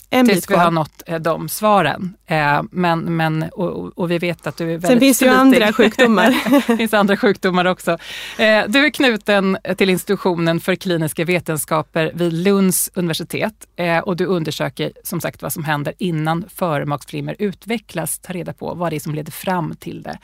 En 0.10 0.28
tills 0.28 0.50
vi 0.50 0.56
har 0.56 0.72
nått 0.72 1.04
eh, 1.06 1.20
de 1.20 1.50
svaren. 1.50 2.18
Eh, 2.26 2.62
men, 2.72 3.00
men, 3.00 3.44
och, 3.44 3.98
och, 3.98 4.12
vi 4.12 4.18
vet 4.18 4.48
att 4.48 4.58
du 4.58 4.64
är 4.64 4.68
väldigt 4.68 4.90
Sen 4.90 5.00
finns 5.00 5.20
det 5.20 5.26
ju 5.26 5.32
andra 5.32 5.74
sjukdomar. 5.74 6.36
det 6.68 6.78
finns 6.78 6.94
andra 6.94 7.18
sjukdomar 7.18 7.66
också. 7.66 7.92
Eh, 8.38 8.64
du 8.68 8.86
är 8.86 8.90
knuten 8.90 9.58
till 9.78 9.90
institutionen 9.90 10.60
för 10.60 10.76
kliniska 10.76 11.26
vetenskaper 11.26 12.12
vid 12.14 12.34
Lunds 12.34 12.90
universitet 12.94 13.68
och 14.04 14.16
du 14.16 14.26
undersöker 14.26 14.92
som 15.04 15.22
sagt 15.22 15.42
vad 15.42 15.54
som 15.54 15.64
händer 15.64 15.94
innan 15.98 16.46
förmaksflimmer 16.56 17.36
utvecklas. 17.40 18.20
Ta 18.20 18.34
reda 18.34 18.54
på 18.54 18.74
vad 18.74 18.92
det 18.92 18.96
är 18.96 19.00
som 19.00 19.16
leder 19.16 19.32
fram 19.32 19.76
till 19.76 20.02
det. 20.04 20.20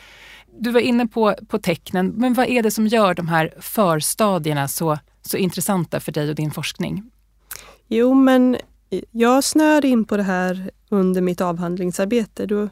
Du 0.60 0.72
var 0.72 0.80
inne 0.80 1.08
på, 1.08 1.36
på 1.48 1.60
tecknen, 1.60 2.08
men 2.08 2.34
vad 2.34 2.48
är 2.48 2.63
det 2.63 2.72
som 2.72 2.88
gör 2.88 3.13
de 3.13 3.27
här 3.27 3.53
förstadierna 3.60 4.68
så, 4.68 4.98
så 5.25 5.38
intressanta 5.38 6.00
för 6.00 6.12
dig 6.12 6.30
och 6.30 6.36
din 6.36 6.51
forskning? 6.51 7.12
Jo, 7.88 8.13
men 8.13 8.58
jag 9.12 9.44
snöade 9.44 9.88
in 9.88 10.06
på 10.06 10.18
det 10.18 10.24
här 10.24 10.72
under 10.89 11.22
mitt 11.22 11.42
avhandlingsarbete. 11.42 12.46
Då, 12.46 12.70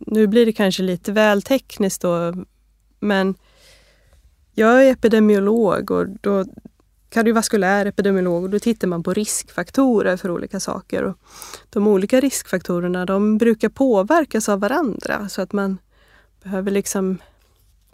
nu 0.00 0.26
blir 0.26 0.46
det 0.46 0.52
kanske 0.52 0.82
lite 0.82 1.12
väl 1.12 1.42
tekniskt 1.42 2.02
då, 2.02 2.34
men 3.00 3.34
jag 4.54 4.86
är 4.86 4.92
epidemiolog 4.92 5.90
och 5.90 6.06
då 6.20 6.44
kardiovaskulär 7.08 7.86
epidemiolog 7.86 8.44
och 8.44 8.50
då 8.50 8.58
tittar 8.58 8.88
man 8.88 9.02
på 9.02 9.12
riskfaktorer 9.12 10.16
för 10.16 10.30
olika 10.30 10.60
saker. 10.60 11.02
Och 11.02 11.18
de 11.70 11.86
olika 11.86 12.20
riskfaktorerna 12.20 13.06
de 13.06 13.38
brukar 13.38 13.68
påverkas 13.68 14.48
av 14.48 14.60
varandra 14.60 15.28
så 15.28 15.42
att 15.42 15.52
man 15.52 15.78
behöver 16.42 16.70
liksom 16.70 17.18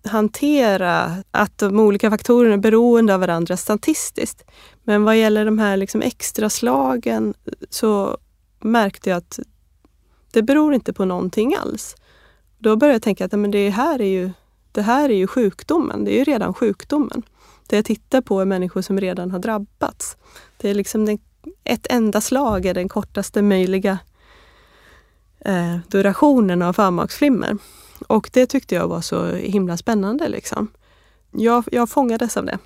hantera 0.04 1.22
att 1.30 1.58
de 1.58 1.80
olika 1.80 2.10
faktorerna 2.10 2.54
är 2.54 2.58
beroende 2.58 3.14
av 3.14 3.20
varandra 3.20 3.56
statistiskt. 3.56 4.44
Men 4.82 5.04
vad 5.04 5.18
gäller 5.18 5.44
de 5.44 5.58
här 5.58 5.76
liksom 5.76 6.02
extra 6.02 6.50
slagen 6.50 7.34
så 7.70 8.18
märkte 8.60 9.10
jag 9.10 9.16
att 9.16 9.38
det 10.30 10.42
beror 10.42 10.74
inte 10.74 10.92
på 10.92 11.04
någonting 11.04 11.54
alls. 11.54 11.96
Då 12.58 12.76
började 12.76 12.94
jag 12.94 13.02
tänka 13.02 13.24
att 13.24 13.32
men 13.32 13.50
det, 13.50 13.70
här 13.70 14.00
är 14.00 14.08
ju, 14.08 14.30
det 14.72 14.82
här 14.82 15.10
är 15.10 15.14
ju 15.14 15.26
sjukdomen. 15.26 16.04
Det 16.04 16.14
är 16.14 16.18
ju 16.18 16.24
redan 16.24 16.54
sjukdomen. 16.54 17.22
Det 17.66 17.76
jag 17.76 17.84
tittar 17.84 18.20
på 18.20 18.40
är 18.40 18.44
människor 18.44 18.82
som 18.82 19.00
redan 19.00 19.30
har 19.30 19.38
drabbats. 19.38 20.16
Det 20.56 20.70
är 20.70 20.74
liksom 20.74 21.06
den, 21.06 21.18
ett 21.64 21.86
enda 21.90 22.20
slag 22.20 22.66
är 22.66 22.74
den 22.74 22.88
kortaste 22.88 23.42
möjliga 23.42 23.98
eh, 25.40 25.76
durationen 25.88 26.62
av 26.62 26.72
förmaksflimmer. 26.72 27.58
Och 28.06 28.30
det 28.32 28.46
tyckte 28.46 28.74
jag 28.74 28.88
var 28.88 29.00
så 29.00 29.34
himla 29.34 29.76
spännande. 29.76 30.28
Liksom. 30.28 30.68
Jag, 31.30 31.64
jag 31.72 31.90
fångades 31.90 32.36
av 32.36 32.44
det. 32.44 32.58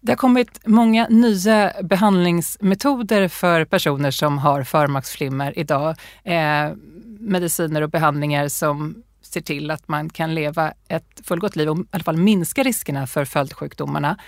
Det 0.00 0.12
har 0.12 0.16
kommit 0.16 0.66
många 0.66 1.06
nya 1.08 1.72
behandlingsmetoder 1.82 3.28
för 3.28 3.64
personer 3.64 4.10
som 4.10 4.38
har 4.38 4.62
förmaksflimmer 4.64 5.58
idag. 5.58 5.96
Eh, 6.24 6.72
mediciner 7.18 7.82
och 7.82 7.90
behandlingar 7.90 8.48
som 8.48 9.02
ser 9.22 9.40
till 9.40 9.70
att 9.70 9.88
man 9.88 10.10
kan 10.10 10.34
leva 10.34 10.72
ett 10.88 11.20
fullgott 11.24 11.56
liv 11.56 11.70
och 11.70 11.78
i 11.78 11.84
alla 11.90 12.04
fall 12.04 12.16
minska 12.16 12.62
riskerna 12.62 13.06
för 13.06 13.24
följdsjukdomarna. 13.24 14.18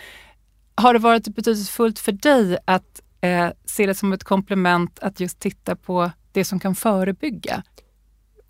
Har 0.75 0.93
det 0.93 0.99
varit 0.99 1.29
betydelsefullt 1.29 1.99
för 1.99 2.13
dig 2.13 2.59
att 2.65 3.03
eh, 3.21 3.49
se 3.65 3.87
det 3.87 3.95
som 3.95 4.13
ett 4.13 4.25
komplement 4.25 4.99
att 4.99 5.21
just 5.21 5.41
titta 5.41 5.77
på 5.77 6.11
det 6.33 6.45
som 6.45 6.61
kan 6.61 6.75
förebygga? 6.75 7.63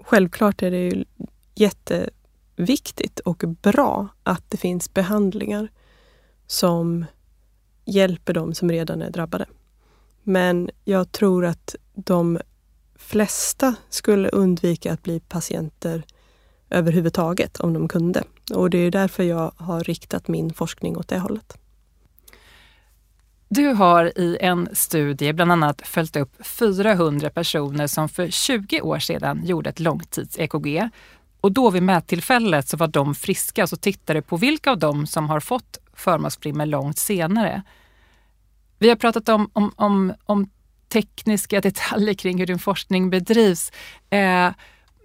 Självklart 0.05 0.63
är 0.63 0.71
det 0.71 0.79
ju 0.79 1.05
jätteviktigt 1.55 3.21
och 3.21 3.45
bra 3.63 4.09
att 4.23 4.51
det 4.51 4.57
finns 4.57 4.95
behandlingar 4.95 5.69
som 6.47 7.05
hjälper 7.85 8.35
de 8.35 8.55
som 8.55 8.71
redan 8.71 9.03
är 9.03 9.11
drabbade. 9.11 9.47
Men 10.23 10.71
jag 10.85 11.13
tror 11.13 11.45
att 11.45 11.75
de 11.95 12.39
flesta 12.97 13.75
skulle 13.89 14.29
undvika 14.29 14.93
att 14.93 15.03
bli 15.03 15.21
patienter 15.21 16.05
överhuvudtaget 16.71 17.61
om 17.61 17.73
de 17.73 17.89
kunde. 17.89 18.25
Och 18.55 18.71
det 18.71 18.79
är 18.79 18.91
därför 18.91 19.23
jag 19.23 19.53
har 19.57 19.81
riktat 19.81 20.29
min 20.29 20.55
forskning 20.55 20.97
åt 20.97 21.09
det 21.09 21.19
hållet. 21.19 21.59
Du 23.49 23.69
har 23.69 24.19
i 24.19 24.39
en 24.41 24.69
studie 24.73 25.33
bland 25.33 25.53
annat 25.53 25.83
följt 25.85 26.17
upp 26.17 26.47
400 26.47 27.31
personer 27.31 27.87
som 27.87 28.09
för 28.09 28.29
20 28.29 28.81
år 28.81 28.99
sedan 28.99 29.47
gjorde 29.47 29.71
ett 29.71 29.81
långtids-EKG 29.81 30.91
och 31.45 31.53
då 31.53 31.71
vid 31.71 31.83
mättillfället 31.83 32.69
så 32.69 32.77
var 32.77 32.89
de 32.89 33.15
friska, 33.15 33.67
så 33.67 33.77
tittade 33.77 34.23
på 34.23 34.37
vilka 34.37 34.71
av 34.71 34.79
dem 34.79 35.07
som 35.07 35.29
har 35.29 35.41
fått 35.41 35.79
förmaksflimmer 35.93 36.67
långt 36.67 36.99
senare. 36.99 37.63
Vi 38.79 38.89
har 38.89 38.97
pratat 38.97 39.29
om, 39.29 39.51
om, 39.53 39.73
om, 39.77 40.15
om 40.25 40.51
tekniska 40.89 41.61
detaljer 41.61 42.15
kring 42.15 42.39
hur 42.39 42.47
din 42.47 42.59
forskning 42.59 43.11
bedrivs. 43.11 43.73
Eh, 44.11 44.51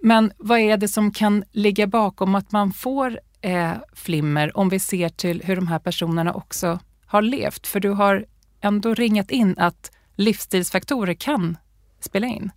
men 0.02 0.32
vad 0.36 0.58
är 0.58 0.76
det 0.76 0.88
som 0.88 1.10
kan 1.10 1.44
ligga 1.50 1.86
bakom 1.86 2.34
att 2.34 2.52
man 2.52 2.72
får 2.72 3.20
eh, 3.40 3.72
flimmer 3.92 4.56
om 4.56 4.68
vi 4.68 4.78
ser 4.78 5.08
till 5.08 5.42
hur 5.44 5.56
de 5.56 5.68
här 5.68 5.78
personerna 5.78 6.34
också 6.34 6.78
har 7.06 7.22
levt? 7.22 7.66
För 7.66 7.80
du 7.80 7.90
har 7.90 8.26
ändå 8.60 8.94
ringat 8.94 9.30
in 9.30 9.58
att 9.58 9.90
livsstilsfaktorer 10.14 11.14
kan 11.14 11.56
spela 12.00 12.26
in. 12.26 12.50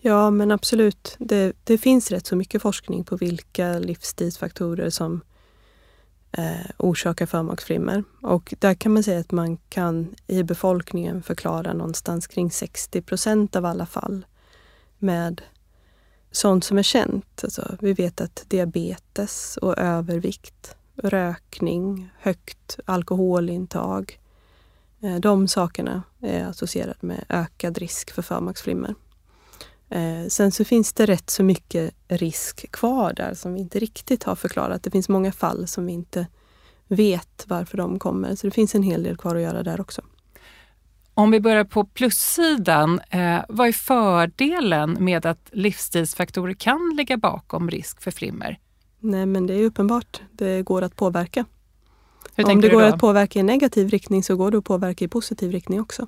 Ja, 0.00 0.30
men 0.30 0.50
absolut. 0.50 1.16
Det, 1.18 1.52
det 1.64 1.78
finns 1.78 2.10
rätt 2.10 2.26
så 2.26 2.36
mycket 2.36 2.62
forskning 2.62 3.04
på 3.04 3.16
vilka 3.16 3.78
livsstilsfaktorer 3.78 4.90
som 4.90 5.20
eh, 6.32 6.70
orsakar 6.76 7.26
förmaksflimmer. 7.26 8.04
Och 8.22 8.54
där 8.58 8.74
kan 8.74 8.92
man 8.92 9.02
säga 9.02 9.20
att 9.20 9.32
man 9.32 9.56
kan 9.56 10.14
i 10.26 10.42
befolkningen 10.42 11.22
förklara 11.22 11.72
någonstans 11.72 12.26
kring 12.26 12.50
60 12.50 13.02
procent 13.02 13.56
av 13.56 13.64
alla 13.64 13.86
fall 13.86 14.26
med 14.98 15.42
sånt 16.30 16.64
som 16.64 16.78
är 16.78 16.82
känt. 16.82 17.40
Alltså, 17.44 17.76
vi 17.80 17.92
vet 17.92 18.20
att 18.20 18.44
diabetes 18.48 19.56
och 19.56 19.78
övervikt, 19.78 20.76
rökning, 20.96 22.10
högt 22.18 22.78
alkoholintag, 22.84 24.20
eh, 25.02 25.16
de 25.16 25.48
sakerna 25.48 26.02
är 26.20 26.44
associerade 26.44 26.98
med 27.00 27.24
ökad 27.28 27.78
risk 27.78 28.10
för 28.10 28.22
förmaksflimmer. 28.22 28.94
Eh, 29.90 30.28
sen 30.28 30.52
så 30.52 30.64
finns 30.64 30.92
det 30.92 31.06
rätt 31.06 31.30
så 31.30 31.42
mycket 31.42 31.94
risk 32.08 32.72
kvar 32.72 33.12
där 33.12 33.34
som 33.34 33.54
vi 33.54 33.60
inte 33.60 33.78
riktigt 33.78 34.24
har 34.24 34.34
förklarat. 34.34 34.82
Det 34.82 34.90
finns 34.90 35.08
många 35.08 35.32
fall 35.32 35.66
som 35.66 35.86
vi 35.86 35.92
inte 35.92 36.26
vet 36.88 37.44
varför 37.46 37.76
de 37.76 37.98
kommer. 37.98 38.34
Så 38.34 38.46
det 38.46 38.50
finns 38.50 38.74
en 38.74 38.82
hel 38.82 39.02
del 39.02 39.16
kvar 39.16 39.36
att 39.36 39.42
göra 39.42 39.62
där 39.62 39.80
också. 39.80 40.02
Om 41.14 41.30
vi 41.30 41.40
börjar 41.40 41.64
på 41.64 41.84
plussidan, 41.84 43.00
eh, 43.10 43.38
vad 43.48 43.68
är 43.68 43.72
fördelen 43.72 45.04
med 45.04 45.26
att 45.26 45.48
livsstilsfaktorer 45.52 46.54
kan 46.54 46.94
ligga 46.96 47.16
bakom 47.16 47.70
risk 47.70 48.02
för 48.02 48.10
flimmer? 48.10 48.58
Nej, 49.00 49.26
men 49.26 49.46
det 49.46 49.54
är 49.54 49.64
uppenbart. 49.64 50.20
Det 50.32 50.62
går 50.62 50.82
att 50.82 50.96
påverka. 50.96 51.44
Om 52.36 52.60
det 52.60 52.68
går 52.68 52.82
att 52.82 53.00
påverka 53.00 53.38
i 53.38 53.42
negativ 53.42 53.88
riktning 53.88 54.22
så 54.22 54.36
går 54.36 54.50
det 54.50 54.58
att 54.58 54.64
påverka 54.64 55.04
i 55.04 55.08
positiv 55.08 55.52
riktning 55.52 55.80
också. 55.80 56.06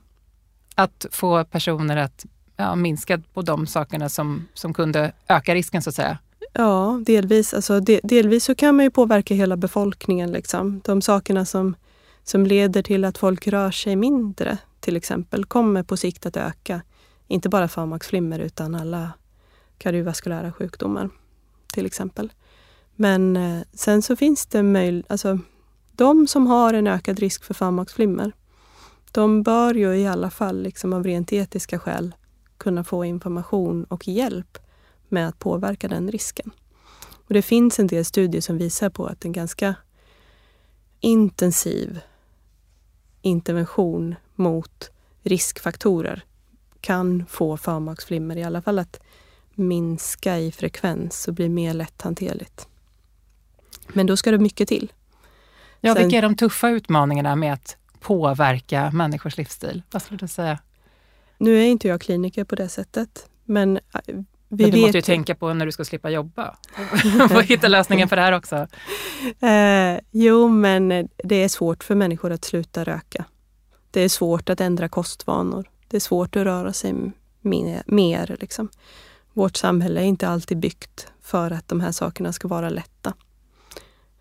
Att 0.74 1.06
få 1.10 1.44
personer 1.44 1.96
att 1.96 2.26
ja, 2.60 2.74
minskat 2.74 3.34
på 3.34 3.42
de 3.42 3.66
sakerna 3.66 4.08
som, 4.08 4.48
som 4.54 4.74
kunde 4.74 5.12
öka 5.28 5.54
risken 5.54 5.82
så 5.82 5.90
att 5.90 5.96
säga? 5.96 6.18
Ja, 6.52 7.00
delvis. 7.06 7.54
Alltså, 7.54 7.80
de, 7.80 8.00
delvis 8.02 8.44
så 8.44 8.54
kan 8.54 8.76
man 8.76 8.84
ju 8.84 8.90
påverka 8.90 9.34
hela 9.34 9.56
befolkningen. 9.56 10.32
Liksom. 10.32 10.80
De 10.84 11.02
sakerna 11.02 11.44
som, 11.44 11.74
som 12.24 12.46
leder 12.46 12.82
till 12.82 13.04
att 13.04 13.18
folk 13.18 13.46
rör 13.46 13.70
sig 13.70 13.96
mindre 13.96 14.58
till 14.80 14.96
exempel 14.96 15.44
kommer 15.44 15.82
på 15.82 15.96
sikt 15.96 16.26
att 16.26 16.36
öka. 16.36 16.82
Inte 17.28 17.48
bara 17.48 17.68
förmaksflimmer 17.68 18.38
utan 18.38 18.74
alla 18.74 19.12
kardiovaskulära 19.78 20.52
sjukdomar 20.52 21.10
till 21.72 21.86
exempel. 21.86 22.32
Men 22.96 23.36
eh, 23.36 23.62
sen 23.72 24.02
så 24.02 24.16
finns 24.16 24.46
det 24.46 24.62
möjlighet, 24.62 25.10
alltså, 25.10 25.38
de 25.92 26.26
som 26.26 26.46
har 26.46 26.74
en 26.74 26.86
ökad 26.86 27.18
risk 27.18 27.44
för 27.44 27.54
förmaksflimmer, 27.54 28.32
de 29.12 29.42
bör 29.42 29.74
ju 29.74 29.94
i 29.94 30.06
alla 30.06 30.30
fall 30.30 30.62
liksom 30.62 30.92
av 30.92 31.04
rent 31.04 31.32
etiska 31.32 31.78
skäl 31.78 32.14
kunna 32.60 32.84
få 32.84 33.04
information 33.04 33.84
och 33.84 34.08
hjälp 34.08 34.58
med 35.08 35.28
att 35.28 35.38
påverka 35.38 35.88
den 35.88 36.10
risken. 36.10 36.50
Och 37.26 37.34
det 37.34 37.42
finns 37.42 37.78
en 37.78 37.86
del 37.86 38.04
studier 38.04 38.40
som 38.40 38.58
visar 38.58 38.90
på 38.90 39.06
att 39.06 39.24
en 39.24 39.32
ganska 39.32 39.74
intensiv 41.00 42.00
intervention 43.22 44.14
mot 44.34 44.90
riskfaktorer 45.22 46.24
kan 46.80 47.26
få 47.26 47.56
förmaksflimmer, 47.56 48.36
i 48.36 48.44
alla 48.44 48.62
fall 48.62 48.78
att 48.78 49.00
minska 49.54 50.38
i 50.38 50.52
frekvens 50.52 51.28
och 51.28 51.34
bli 51.34 51.48
mer 51.48 51.74
lätthanterligt. 51.74 52.68
Men 53.88 54.06
då 54.06 54.16
ska 54.16 54.30
det 54.30 54.38
mycket 54.38 54.68
till. 54.68 54.92
Ja, 55.80 55.94
Sen, 55.94 56.02
vilka 56.02 56.18
är 56.18 56.22
de 56.22 56.36
tuffa 56.36 56.68
utmaningarna 56.70 57.36
med 57.36 57.52
att 57.52 57.76
påverka 58.00 58.90
människors 58.90 59.36
livsstil? 59.36 59.82
Vad 59.90 60.02
skulle 60.02 60.18
du 60.18 60.28
säga? 60.28 60.58
Nu 61.40 61.58
är 61.58 61.66
inte 61.66 61.88
jag 61.88 62.00
kliniker 62.00 62.44
på 62.44 62.54
det 62.54 62.68
sättet, 62.68 63.28
men 63.44 63.76
äh, 63.76 63.82
vi 64.48 64.62
men 64.64 64.70
du 64.70 64.80
måste 64.80 64.98
ju 64.98 65.02
tänka 65.02 65.34
på 65.34 65.54
när 65.54 65.66
du 65.66 65.72
ska 65.72 65.84
slippa 65.84 66.10
jobba. 66.10 66.56
och 67.34 67.42
hitta 67.42 67.68
lösningen 67.68 68.08
för 68.08 68.16
det 68.16 68.22
här 68.22 68.32
också. 68.32 68.66
Eh, 69.40 70.00
jo, 70.10 70.48
men 70.48 71.08
det 71.24 71.34
är 71.34 71.48
svårt 71.48 71.84
för 71.84 71.94
människor 71.94 72.32
att 72.32 72.44
sluta 72.44 72.84
röka. 72.84 73.24
Det 73.90 74.00
är 74.00 74.08
svårt 74.08 74.50
att 74.50 74.60
ändra 74.60 74.88
kostvanor. 74.88 75.70
Det 75.88 75.96
är 75.96 76.00
svårt 76.00 76.36
att 76.36 76.44
röra 76.44 76.72
sig 76.72 76.94
mer. 77.40 77.82
mer 77.86 78.36
liksom. 78.40 78.68
Vårt 79.32 79.56
samhälle 79.56 80.00
är 80.00 80.04
inte 80.04 80.28
alltid 80.28 80.58
byggt 80.58 81.08
för 81.22 81.50
att 81.50 81.68
de 81.68 81.80
här 81.80 81.92
sakerna 81.92 82.32
ska 82.32 82.48
vara 82.48 82.70
lätta. 82.70 83.14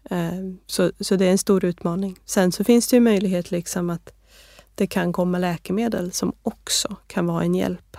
Eh, 0.10 0.32
så, 0.66 0.92
så 1.00 1.16
det 1.16 1.26
är 1.26 1.32
en 1.32 1.38
stor 1.38 1.66
utmaning. 1.66 2.20
Sen 2.26 2.52
så 2.52 2.64
finns 2.64 2.88
det 2.88 2.96
ju 2.96 3.00
möjlighet 3.00 3.52
liksom 3.52 3.90
att 3.90 4.14
det 4.80 4.88
kan 4.88 5.14
komma 5.14 5.38
läkemedel 5.38 6.12
som 6.12 6.34
också 6.44 6.96
kan 7.08 7.28
vara 7.28 7.44
en 7.44 7.56
hjälp. 7.56 7.98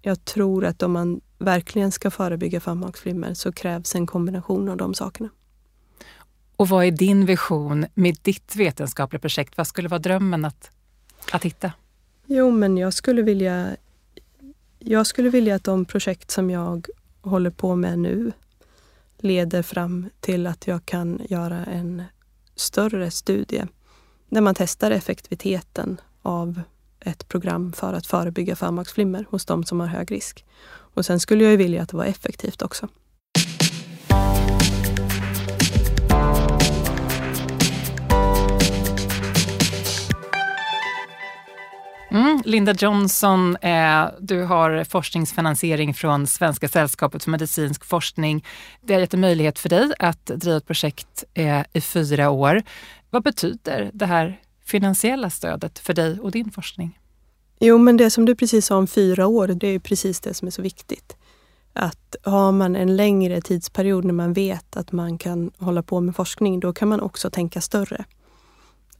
Jag 0.00 0.24
tror 0.24 0.64
att 0.64 0.82
om 0.82 0.92
man 0.92 1.20
verkligen 1.38 1.92
ska 1.92 2.10
förebygga 2.10 2.60
förmaksflimmer 2.60 3.34
så 3.34 3.52
krävs 3.52 3.94
en 3.94 4.06
kombination 4.06 4.68
av 4.68 4.76
de 4.76 4.94
sakerna. 4.94 5.28
Och 6.56 6.68
vad 6.68 6.84
är 6.84 6.90
din 6.90 7.26
vision 7.26 7.86
med 7.94 8.16
ditt 8.22 8.56
vetenskapliga 8.56 9.20
projekt? 9.20 9.56
Vad 9.56 9.66
skulle 9.66 9.88
vara 9.88 9.98
drömmen 9.98 10.44
att, 10.44 10.70
att 11.32 11.44
hitta? 11.44 11.72
Jo, 12.26 12.50
men 12.50 12.76
jag 12.76 12.94
skulle 12.94 13.22
vilja 13.22 13.76
jag 14.78 15.06
skulle 15.06 15.30
vilja 15.30 15.54
att 15.54 15.64
de 15.64 15.84
projekt 15.84 16.30
som 16.30 16.50
jag 16.50 16.86
håller 17.20 17.50
på 17.50 17.76
med 17.76 17.98
nu 17.98 18.32
leder 19.18 19.62
fram 19.62 20.10
till 20.20 20.46
att 20.46 20.66
jag 20.66 20.86
kan 20.86 21.20
göra 21.28 21.64
en 21.64 22.02
större 22.54 23.10
studie 23.10 23.66
där 24.28 24.40
man 24.40 24.54
testar 24.54 24.90
effektiviteten 24.90 26.00
av 26.22 26.60
ett 27.00 27.28
program 27.28 27.72
för 27.72 27.92
att 27.92 28.06
förebygga 28.06 28.56
förmaksflimmer 28.56 29.26
hos 29.30 29.46
de 29.46 29.64
som 29.64 29.80
har 29.80 29.86
hög 29.86 30.12
risk. 30.12 30.44
Och 30.68 31.06
sen 31.06 31.20
skulle 31.20 31.44
jag 31.44 31.56
vilja 31.56 31.82
att 31.82 31.88
det 31.88 31.96
var 31.96 32.04
effektivt 32.04 32.62
också. 32.62 32.88
Mm, 42.16 42.42
Linda 42.44 42.72
Johnson, 42.72 43.56
eh, 43.56 44.08
du 44.20 44.42
har 44.42 44.84
forskningsfinansiering 44.84 45.94
från 45.94 46.26
Svenska 46.26 46.68
sällskapet 46.68 47.24
för 47.24 47.30
medicinsk 47.30 47.84
forskning. 47.84 48.44
Det 48.82 48.94
har 48.94 49.00
gett 49.00 49.14
en 49.14 49.20
möjlighet 49.20 49.58
för 49.58 49.68
dig 49.68 49.92
att 49.98 50.26
driva 50.26 50.56
ett 50.56 50.66
projekt 50.66 51.24
eh, 51.34 51.62
i 51.72 51.80
fyra 51.80 52.30
år. 52.30 52.62
Vad 53.10 53.22
betyder 53.22 53.90
det 53.94 54.06
här 54.06 54.40
finansiella 54.64 55.30
stödet 55.30 55.78
för 55.78 55.94
dig 55.94 56.20
och 56.20 56.30
din 56.30 56.50
forskning? 56.50 56.98
Jo, 57.60 57.78
men 57.78 57.96
det 57.96 58.10
som 58.10 58.24
du 58.24 58.34
precis 58.34 58.66
sa 58.66 58.76
om 58.76 58.86
fyra 58.86 59.26
år, 59.26 59.48
det 59.48 59.68
är 59.68 59.78
precis 59.78 60.20
det 60.20 60.34
som 60.34 60.48
är 60.48 60.52
så 60.52 60.62
viktigt. 60.62 61.16
Att 61.72 62.16
har 62.22 62.52
man 62.52 62.76
en 62.76 62.96
längre 62.96 63.40
tidsperiod 63.40 64.04
när 64.04 64.14
man 64.14 64.32
vet 64.32 64.76
att 64.76 64.92
man 64.92 65.18
kan 65.18 65.50
hålla 65.58 65.82
på 65.82 66.00
med 66.00 66.16
forskning, 66.16 66.60
då 66.60 66.72
kan 66.72 66.88
man 66.88 67.00
också 67.00 67.30
tänka 67.30 67.60
större. 67.60 68.04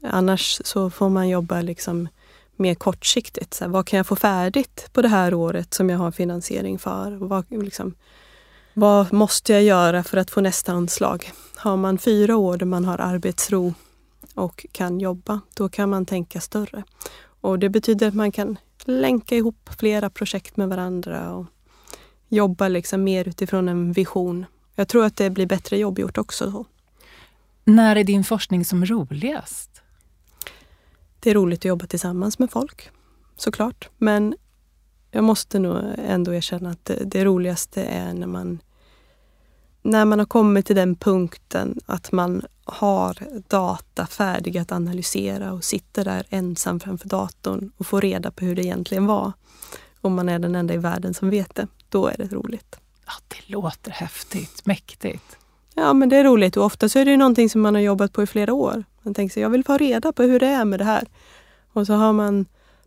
Annars 0.03 0.61
så 0.65 0.91
får 0.91 1.09
man 1.09 1.29
jobba 1.29 1.63
liksom 1.63 2.09
mer 2.59 2.75
kortsiktigt. 2.75 3.55
Så 3.55 3.65
här, 3.65 3.71
vad 3.71 3.87
kan 3.87 3.97
jag 3.97 4.07
få 4.07 4.17
färdigt 4.17 4.89
på 4.93 5.03
det 5.03 5.09
här 5.09 5.35
året 5.35 5.75
som 5.75 5.91
jag 5.91 5.99
har 5.99 6.11
finansiering 6.11 6.79
för? 6.79 7.13
Vad, 7.13 7.45
liksom, 7.51 7.95
vad 8.75 9.13
måste 9.13 9.53
jag 9.53 9.63
göra 9.63 10.05
för 10.05 10.17
att 10.17 10.31
få 10.31 10.41
nästa 10.41 10.73
anslag? 10.73 11.31
Har 11.57 11.77
man 11.77 11.99
fyra 11.99 12.37
år 12.37 12.57
där 12.57 12.67
man 12.67 12.85
har 12.85 12.99
arbetsro 12.99 13.75
och 14.35 14.67
kan 14.73 15.01
jobba, 15.01 15.41
då 15.55 15.69
kan 15.69 15.91
man 15.91 16.07
tänka 16.07 16.41
större. 16.41 16.85
Och 17.41 17.59
det 17.59 17.69
betyder 17.69 18.09
att 18.09 18.15
man 18.15 18.33
kan 18.33 18.59
länka 18.85 19.37
ihop 19.37 19.71
flera 19.79 20.11
projekt 20.11 20.57
med 20.57 20.69
varandra 20.69 21.35
och 21.35 21.47
jobba 22.29 22.69
liksom 22.69 23.05
mer 23.05 23.29
utifrån 23.29 23.69
en 23.69 23.93
vision. 23.93 24.47
Jag 24.75 24.89
tror 24.89 25.05
att 25.05 25.17
det 25.17 25.31
blir 25.31 25.47
bättre 25.47 25.79
jobb 25.79 25.99
gjort 25.99 26.19
också. 26.19 26.51
Då. 26.51 26.65
När 27.65 27.97
är 27.97 28.05
din 28.05 28.25
forskning 28.25 28.65
som 28.65 28.87
roligast? 28.87 29.76
Det 31.27 31.31
är 31.31 31.35
roligt 31.35 31.61
att 31.61 31.65
jobba 31.65 31.87
tillsammans 31.87 32.39
med 32.39 32.51
folk, 32.51 32.91
såklart. 33.37 33.89
Men 33.99 34.35
jag 35.11 35.25
måste 35.25 35.59
nog 35.59 35.77
ändå 35.97 36.35
erkänna 36.35 36.71
att 36.71 36.85
det, 36.85 37.05
det 37.05 37.25
roligaste 37.25 37.83
är 37.83 38.15
när 38.15 38.27
man 38.27 38.59
när 39.83 40.05
man 40.05 40.19
har 40.19 40.27
kommit 40.27 40.67
till 40.67 40.77
den 40.77 40.97
punkten 40.97 41.81
att 41.87 42.13
man 42.13 42.43
har 42.65 43.19
data 43.49 44.07
färdiga 44.07 44.63
att 44.63 44.73
analysera 44.73 45.53
och 45.53 45.65
sitter 45.65 46.05
där 46.05 46.27
ensam 46.31 46.81
framför 46.81 47.09
datorn 47.09 47.73
och 47.77 47.87
får 47.87 48.01
reda 48.01 48.31
på 48.31 48.45
hur 48.45 48.57
det 48.57 48.65
egentligen 48.65 49.07
var. 49.07 49.33
Om 50.01 50.15
man 50.15 50.29
är 50.29 50.39
den 50.39 50.55
enda 50.55 50.75
i 50.75 50.79
världen 50.79 51.15
som 51.15 51.31
vet 51.31 51.55
det, 51.55 51.67
då 51.89 52.07
är 52.07 52.17
det 52.19 52.33
roligt. 52.33 52.77
Ja, 53.07 53.13
det 53.29 53.53
låter 53.53 53.91
häftigt, 53.91 54.67
mäktigt. 54.67 55.39
Ja, 55.75 55.93
men 55.93 56.09
det 56.09 56.17
är 56.17 56.25
roligt 56.25 56.57
och 56.57 56.65
ofta 56.65 56.89
så 56.89 56.99
är 56.99 57.05
det 57.05 57.17
någonting 57.17 57.51
som 57.51 57.61
man 57.61 57.75
har 57.75 57.83
jobbat 57.83 58.13
på 58.13 58.23
i 58.23 58.27
flera 58.27 58.55
år. 58.55 58.85
Man 59.07 59.15
tänker 59.15 59.33
sig, 59.33 59.43
jag 59.43 59.51
vill 59.51 59.65
få 59.65 59.77
reda 59.77 60.13
på 60.13 60.23
hur 60.23 60.41
det 60.41 60.47
är 60.47 60.65
med 60.65 60.81
det 60.81 60.85
här. 60.85 61.09
Och 61.73 61.87
så 61.87 61.95
har 61.95 62.13
man 62.13 62.47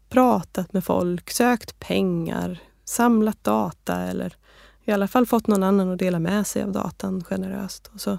pratat 0.10 0.74
med 0.74 0.84
folk, 0.84 1.32
sökt 1.32 1.80
pengar, 1.80 2.60
samlat 2.86 3.44
data 3.44 3.96
eller 4.02 4.36
i 4.86 4.92
alla 4.92 5.08
fall 5.08 5.26
fått 5.26 5.48
någon 5.48 5.64
annan 5.64 5.92
att 5.92 6.00
dela 6.00 6.20
med 6.20 6.48
sig 6.48 6.64
av 6.64 6.72
datan 6.72 7.24
generöst. 7.24 7.92
Och 7.94 8.02
så, 8.02 8.18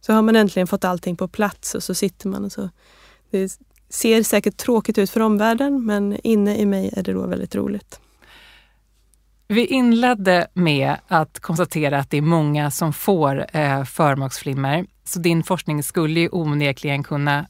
så 0.00 0.12
har 0.12 0.22
man 0.22 0.36
äntligen 0.36 0.66
fått 0.66 0.84
allting 0.84 1.16
på 1.16 1.28
plats 1.28 1.74
och 1.74 1.82
så 1.82 1.94
sitter 1.94 2.28
man 2.28 2.44
och 2.44 2.52
så... 2.52 2.70
Det 3.30 3.58
ser 3.88 4.22
säkert 4.22 4.56
tråkigt 4.56 4.98
ut 4.98 5.10
för 5.10 5.20
omvärlden 5.20 5.86
men 5.86 6.16
inne 6.22 6.58
i 6.58 6.66
mig 6.66 6.90
är 6.96 7.02
det 7.02 7.12
då 7.12 7.26
väldigt 7.26 7.54
roligt. 7.54 8.00
Vi 9.50 9.66
inledde 9.66 10.46
med 10.54 10.96
att 11.06 11.40
konstatera 11.40 11.98
att 11.98 12.10
det 12.10 12.16
är 12.16 12.22
många 12.22 12.70
som 12.70 12.92
får 12.92 13.46
eh, 13.56 13.84
förmaksflimmer. 13.84 14.86
Så 15.04 15.18
din 15.18 15.42
forskning 15.42 15.82
skulle 15.82 16.20
ju 16.20 16.28
onekligen 16.32 17.02
kunna 17.02 17.46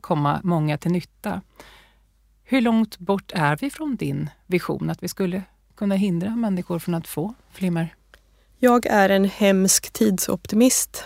komma 0.00 0.40
många 0.44 0.78
till 0.78 0.92
nytta. 0.92 1.40
Hur 2.44 2.60
långt 2.60 2.98
bort 2.98 3.32
är 3.34 3.56
vi 3.56 3.70
från 3.70 3.96
din 3.96 4.30
vision 4.46 4.90
att 4.90 5.02
vi 5.02 5.08
skulle 5.08 5.42
kunna 5.76 5.94
hindra 5.94 6.30
människor 6.30 6.78
från 6.78 6.94
att 6.94 7.06
få 7.06 7.34
flimmer? 7.52 7.94
Jag 8.58 8.86
är 8.86 9.08
en 9.08 9.24
hemsk 9.24 9.92
tidsoptimist. 9.92 11.04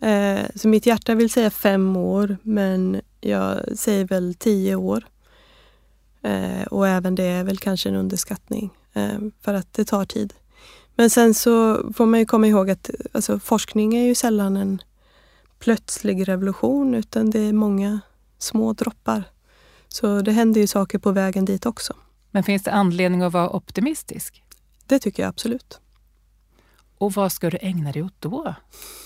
Eh, 0.00 0.40
så 0.54 0.68
mitt 0.68 0.86
hjärta 0.86 1.14
vill 1.14 1.30
säga 1.30 1.50
fem 1.50 1.96
år, 1.96 2.36
men 2.42 3.00
jag 3.20 3.78
säger 3.78 4.04
väl 4.04 4.34
tio 4.34 4.74
år. 4.74 5.06
Eh, 6.22 6.62
och 6.62 6.88
även 6.88 7.14
det 7.14 7.24
är 7.24 7.44
väl 7.44 7.58
kanske 7.58 7.88
en 7.88 7.94
underskattning, 7.94 8.70
för 9.40 9.54
att 9.54 9.72
det 9.72 9.84
tar 9.84 10.04
tid. 10.04 10.34
Men 10.94 11.10
sen 11.10 11.34
så 11.34 11.84
får 11.92 12.06
man 12.06 12.20
ju 12.20 12.26
komma 12.26 12.46
ihåg 12.46 12.70
att 12.70 12.90
alltså, 13.12 13.38
forskning 13.38 13.96
är 13.96 14.04
ju 14.04 14.14
sällan 14.14 14.56
en 14.56 14.82
plötslig 15.58 16.28
revolution, 16.28 16.94
utan 16.94 17.30
det 17.30 17.40
är 17.40 17.52
många 17.52 18.00
små 18.38 18.72
droppar. 18.72 19.24
Så 19.88 20.20
det 20.20 20.32
händer 20.32 20.60
ju 20.60 20.66
saker 20.66 20.98
på 20.98 21.10
vägen 21.10 21.44
dit 21.44 21.66
också. 21.66 21.94
Men 22.30 22.42
finns 22.42 22.62
det 22.62 22.72
anledning 22.72 23.22
att 23.22 23.32
vara 23.32 23.50
optimistisk? 23.50 24.42
Det 24.86 24.98
tycker 24.98 25.22
jag 25.22 25.30
absolut. 25.30 25.80
Och 26.98 27.12
vad 27.12 27.32
ska 27.32 27.50
du 27.50 27.58
ägna 27.60 27.92
dig 27.92 28.02
åt 28.02 28.14
då? 28.20 28.54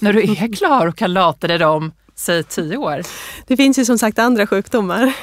När 0.00 0.12
du 0.12 0.22
är 0.22 0.52
klar 0.56 0.86
och 0.86 0.96
kan 0.96 1.12
lata 1.12 1.46
dig 1.46 1.64
om, 1.64 1.92
säg 2.14 2.44
tio 2.44 2.76
år? 2.76 3.02
Det 3.46 3.56
finns 3.56 3.78
ju 3.78 3.84
som 3.84 3.98
sagt 3.98 4.18
andra 4.18 4.46
sjukdomar. 4.46 5.16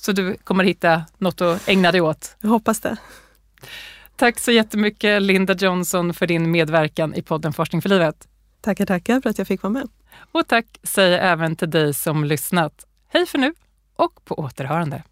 Så 0.00 0.12
du 0.12 0.36
kommer 0.36 0.64
hitta 0.64 1.02
något 1.18 1.40
att 1.40 1.68
ägna 1.68 1.92
dig 1.92 2.00
åt? 2.00 2.36
Jag 2.40 2.50
hoppas 2.50 2.80
det. 2.80 2.96
Tack 4.16 4.38
så 4.38 4.52
jättemycket 4.52 5.22
Linda 5.22 5.54
Johnson 5.54 6.14
för 6.14 6.26
din 6.26 6.50
medverkan 6.50 7.14
i 7.14 7.22
podden 7.22 7.52
Forskning 7.52 7.82
för 7.82 7.88
livet. 7.88 8.28
Tackar, 8.60 8.86
tackar 8.86 9.20
för 9.20 9.30
att 9.30 9.38
jag 9.38 9.46
fick 9.46 9.62
vara 9.62 9.72
med. 9.72 9.88
Och 10.32 10.48
tack 10.48 10.66
säger 10.82 11.18
även 11.18 11.56
till 11.56 11.70
dig 11.70 11.94
som 11.94 12.24
lyssnat. 12.24 12.86
Hej 13.08 13.26
för 13.26 13.38
nu 13.38 13.54
och 13.96 14.24
på 14.24 14.34
återhörande. 14.38 15.02